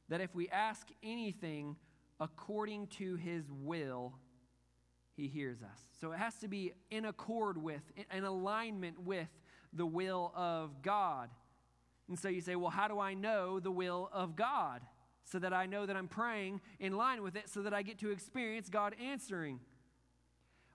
[0.08, 1.76] that if we ask anything
[2.20, 4.14] according to his will,
[5.16, 5.80] he hears us.
[6.00, 7.82] So it has to be in accord with,
[8.12, 9.28] in alignment with
[9.72, 11.30] the will of God.
[12.08, 14.82] And so you say, well, how do I know the will of God?
[15.24, 17.98] So that I know that I'm praying in line with it, so that I get
[17.98, 19.58] to experience God answering.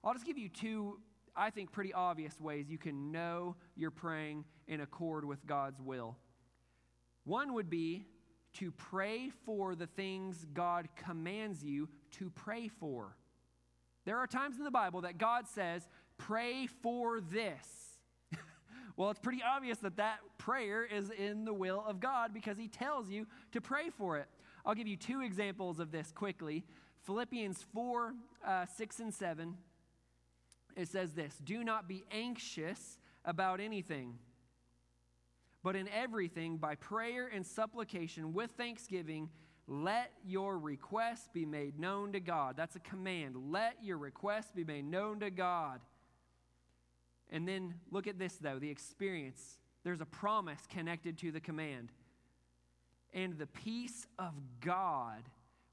[0.04, 1.00] I'll just give you two,
[1.36, 6.18] I think, pretty obvious ways you can know you're praying in accord with God's will.
[7.24, 8.06] One would be
[8.54, 13.16] to pray for the things God commands you to pray for.
[14.06, 17.68] There are times in the Bible that God says, pray for this.
[18.98, 22.68] Well, it's pretty obvious that that prayer is in the will of God because he
[22.68, 24.28] tells you to pray for it.
[24.66, 26.66] I'll give you two examples of this quickly.
[27.04, 28.14] Philippians 4
[28.46, 29.58] uh, 6 and 7.
[30.76, 34.20] It says this Do not be anxious about anything,
[35.64, 39.30] but in everything, by prayer and supplication with thanksgiving,
[39.68, 42.56] let your requests be made known to God.
[42.58, 43.36] That's a command.
[43.52, 45.82] Let your requests be made known to God.
[47.30, 49.60] And then look at this, though the experience.
[49.84, 51.92] There's a promise connected to the command.
[53.14, 55.24] And the peace of God,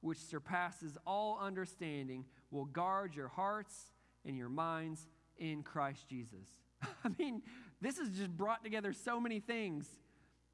[0.01, 3.93] which surpasses all understanding, will guard your hearts
[4.25, 5.07] and your minds
[5.39, 6.47] in Christ Jesus.
[7.05, 7.43] I mean,
[7.81, 9.89] this has just brought together so many things.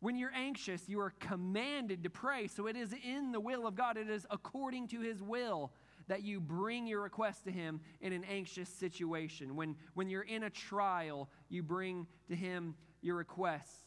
[0.01, 2.49] When you're anxious, you are commanded to pray.
[2.49, 5.72] So it is in the will of God, it is according to his will
[6.09, 9.57] that you bring your request to Him in an anxious situation.
[9.57, 13.79] When, when you're in a trial, you bring to Him your requests.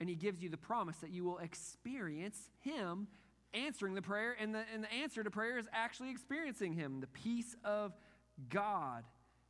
[0.00, 3.08] And He gives you the promise that you will experience Him
[3.54, 7.00] answering the prayer, and the, and the answer to prayer is actually experiencing Him.
[7.00, 7.92] The peace of
[8.50, 9.04] God,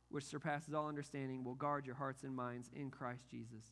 [0.09, 3.65] which surpasses all understanding, will guard your hearts and minds in Christ Jesus.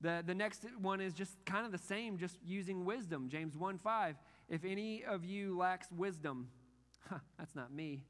[0.00, 3.28] The, the next one is just kind of the same, just using wisdom.
[3.28, 4.16] James 1 5.
[4.48, 6.48] If any of you lacks wisdom,
[7.10, 8.04] huh, that's not me.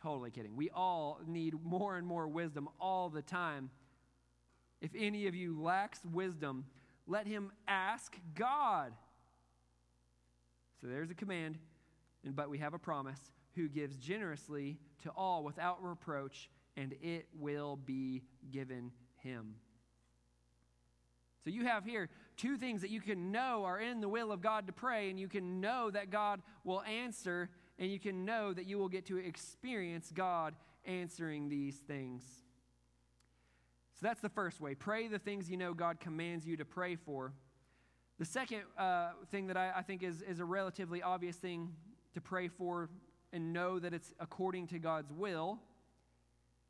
[0.00, 0.56] Totally kidding.
[0.56, 3.70] We all need more and more wisdom all the time.
[4.82, 6.66] If any of you lacks wisdom,
[7.06, 8.92] let him ask God.
[10.80, 11.58] So there's a command,
[12.22, 13.20] but we have a promise
[13.54, 19.54] who gives generously to all without reproach, and it will be given him.
[21.44, 24.40] So you have here two things that you can know are in the will of
[24.40, 28.52] God to pray, and you can know that God will answer and you can know
[28.52, 32.22] that you will get to experience God answering these things.
[33.94, 34.74] So that's the first way.
[34.74, 37.32] Pray the things you know God commands you to pray for.
[38.18, 41.72] The second uh, thing that I, I think is, is a relatively obvious thing
[42.14, 42.90] to pray for
[43.34, 45.58] and know that it's according to God's will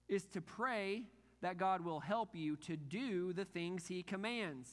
[0.08, 1.02] is to pray
[1.42, 4.70] that God will help you to do the things He commands.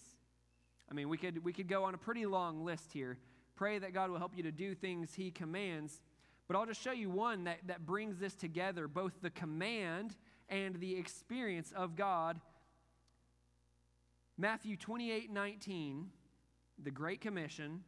[0.90, 3.18] I mean, we could, we could go on a pretty long list here.
[3.58, 6.02] Pray that God will help you to do things He commands.
[6.48, 10.16] But I'll just show you one that, that brings this together both the command
[10.48, 12.40] and the experience of God.
[14.38, 16.08] Matthew 28 19,
[16.82, 17.82] the Great Commission,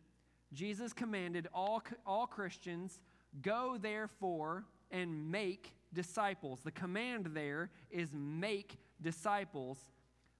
[0.51, 2.99] Jesus commanded all, all Christians,
[3.41, 6.59] Go therefore and make disciples.
[6.63, 9.77] The command there is make disciples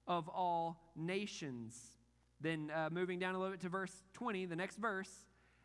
[0.08, 1.76] of all nations.
[2.42, 5.10] Then uh, moving down a little bit to verse 20, the next verse,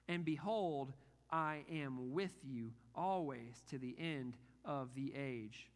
[0.08, 0.92] and behold,
[1.30, 5.70] I am with you always to the end of the age.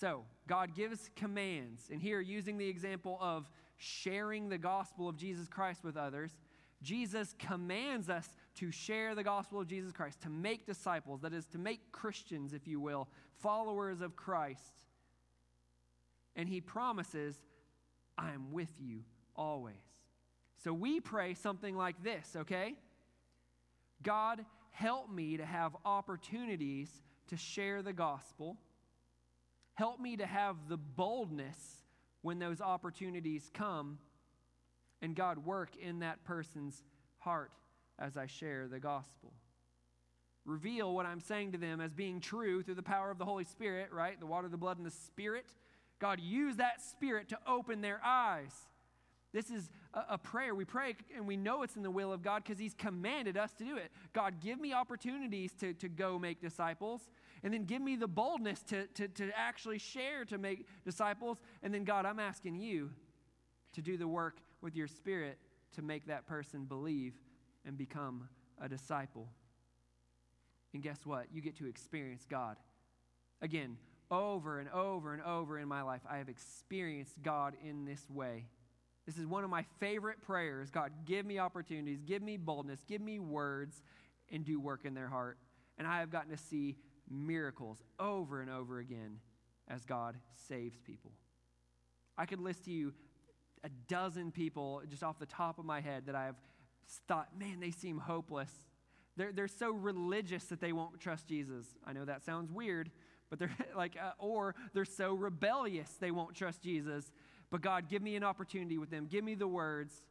[0.00, 5.48] So, God gives commands, and here, using the example of sharing the gospel of Jesus
[5.48, 6.30] Christ with others,
[6.82, 8.28] Jesus commands us
[8.58, 12.52] to share the gospel of Jesus Christ, to make disciples, that is, to make Christians,
[12.52, 13.08] if you will,
[13.40, 14.82] followers of Christ.
[16.34, 17.36] And He promises,
[18.16, 19.04] I am with you
[19.36, 19.76] always.
[20.64, 22.74] So we pray something like this, okay?
[24.02, 26.90] God, help me to have opportunities
[27.28, 28.56] to share the gospel.
[29.74, 31.56] Help me to have the boldness
[32.22, 33.98] when those opportunities come.
[35.00, 36.82] And God, work in that person's
[37.18, 37.52] heart
[37.98, 39.32] as I share the gospel.
[40.44, 43.44] Reveal what I'm saying to them as being true through the power of the Holy
[43.44, 44.18] Spirit, right?
[44.18, 45.46] The water, the blood, and the Spirit.
[45.98, 48.52] God, use that Spirit to open their eyes
[49.32, 50.54] this is a, a, prayer.
[50.54, 53.52] We pray and we know it's in the will of God because He's commanded us
[53.54, 53.90] to do it.
[54.14, 57.02] God, give me opportunities to, to go make disciples.
[57.42, 61.38] And then give me the boldness to, to, to actually share to make disciples.
[61.62, 62.90] And then, God, I'm asking you
[63.74, 65.38] to do the work with your Spirit
[65.72, 67.14] to make that person believe
[67.64, 68.28] and become
[68.60, 69.28] a disciple.
[70.74, 71.26] And guess what?
[71.32, 72.56] You get to experience God.
[73.40, 73.76] Again,
[74.10, 78.46] over and over and over in my life, I have experienced God in this way.
[79.06, 80.70] This is one of my favorite prayers.
[80.70, 83.82] God, give me opportunities, give me boldness, give me words,
[84.30, 85.38] and do work in their heart.
[85.78, 86.76] And I have gotten to see
[87.08, 89.20] miracles over and over again
[89.68, 90.16] as God
[90.48, 91.12] saves people.
[92.16, 92.92] I could list to you
[93.64, 96.36] a dozen people just off the top of my head that I have
[97.06, 98.52] thought, man, they seem hopeless.
[99.16, 101.66] They're, they're so religious that they won't trust Jesus.
[101.86, 102.90] I know that sounds weird,
[103.30, 107.10] but they're like, uh, or they're so rebellious they won't trust Jesus.
[107.50, 109.06] But God, give me an opportunity with them.
[109.06, 110.02] Give me the words,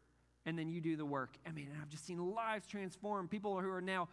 [0.45, 1.37] and then you do the work.
[1.45, 3.27] I mean, I've just seen lives transform.
[3.27, 4.09] People who are now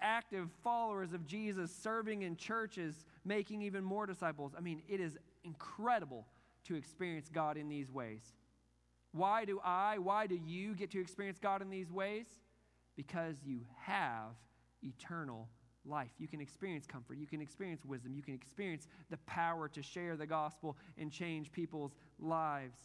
[0.00, 4.52] active followers of Jesus, serving in churches, making even more disciples.
[4.56, 6.26] I mean, it is incredible
[6.64, 8.34] to experience God in these ways.
[9.16, 12.26] Why do I, why do you get to experience God in these ways?
[12.96, 14.34] Because you have
[14.82, 15.48] eternal
[15.86, 16.10] life.
[16.18, 17.16] You can experience comfort.
[17.16, 18.14] You can experience wisdom.
[18.14, 22.78] You can experience the power to share the gospel and change people's lives.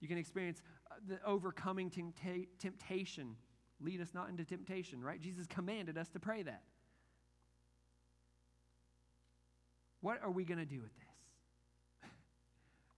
[0.00, 0.60] You can experience
[0.90, 3.36] uh, the overcoming tempta- temptation.
[3.80, 5.20] Lead us not into temptation, right?
[5.20, 6.62] Jesus commanded us to pray that.
[10.02, 11.03] What are we going to do with this?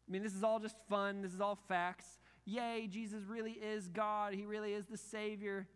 [0.09, 1.23] I mean, this is all just fun.
[1.23, 2.07] This is all facts.
[2.45, 4.35] Yay, Jesus really is God.
[4.35, 5.67] He really is the Savior.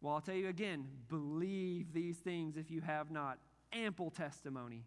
[0.00, 3.38] Well, I'll tell you again believe these things if you have not.
[3.72, 4.84] Ample testimony.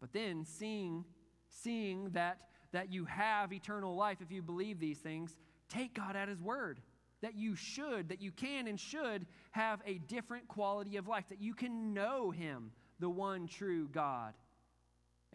[0.00, 1.04] But then seeing,
[1.48, 2.38] seeing that,
[2.72, 5.36] that you have eternal life if you believe these things,
[5.68, 6.80] take God at His word.
[7.22, 11.40] That you should, that you can and should have a different quality of life, that
[11.40, 12.70] you can know Him,
[13.00, 14.34] the one true God.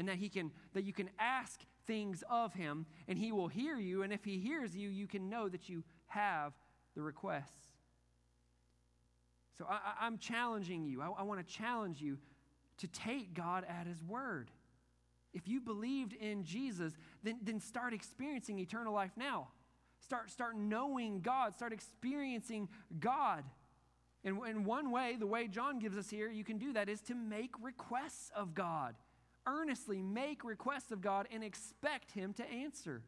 [0.02, 3.78] And that He can, that you can ask things of Him and He will hear
[3.78, 4.02] you.
[4.02, 6.54] And if He hears you, you can know that you have
[6.96, 7.54] the requests.
[9.60, 11.04] So I, am challenging you.
[11.04, 12.18] I, I want to challenge you
[12.80, 14.50] to take God at His word.
[15.36, 19.50] If you believed in Jesus, then, then start experiencing eternal life now.
[20.00, 21.54] Start, start knowing God.
[21.54, 23.44] Start experiencing God.
[24.24, 27.02] And in one way, the way John gives us here, you can do that is
[27.02, 28.96] to make requests of God.
[29.48, 33.02] Earnestly make requests of God and expect Him to answer.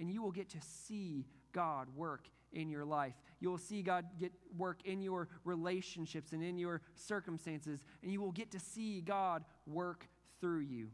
[0.00, 3.14] And you will get to see God work in your life.
[3.40, 8.20] You will see God get work in your relationships and in your circumstances, and you
[8.20, 10.08] will get to see God work
[10.40, 10.88] through you.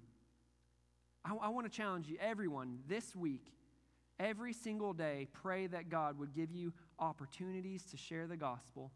[1.24, 3.52] I, I want to challenge you, everyone, this week,
[4.18, 8.90] every single day, pray that God would give you opportunities to share the gospel,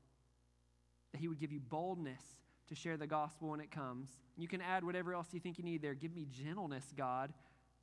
[1.12, 2.22] that He would give you boldness
[2.68, 4.08] to share the gospel when it comes.
[4.36, 5.94] You can add whatever else you think you need there.
[5.94, 7.32] Give me gentleness, God.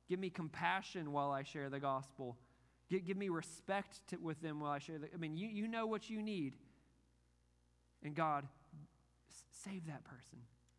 [0.08, 2.36] Give me compassion while I share the gospel.
[2.88, 5.08] Give, give me respect to, with them while I share the.
[5.12, 6.54] I mean, you, you know what you need.
[8.02, 8.46] And God,
[9.64, 10.38] save that person.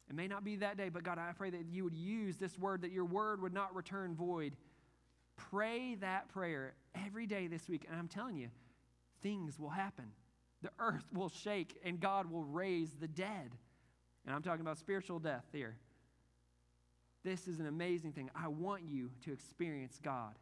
[0.10, 2.58] It may not be that day, but God, I pray that you would use this
[2.58, 4.56] word, that your word would not return void.
[5.36, 6.74] Pray that prayer
[7.06, 7.86] every day this week.
[7.90, 8.48] And I'm telling you,
[9.22, 10.06] things will happen.
[10.62, 13.52] The earth will shake, and God will raise the dead.
[14.28, 15.78] And I'm talking about spiritual death here.
[17.24, 18.30] This is an amazing thing.
[18.36, 20.36] I want you to experience God.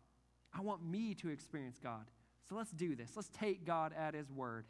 [0.58, 2.06] I want me to experience God.
[2.50, 3.12] So let's do this.
[3.16, 4.66] Let's take God at His word.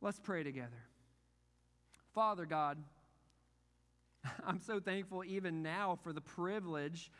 [0.00, 0.84] Let's pray together.
[2.14, 2.78] Father God,
[4.46, 7.10] I'm so thankful even now for the privilege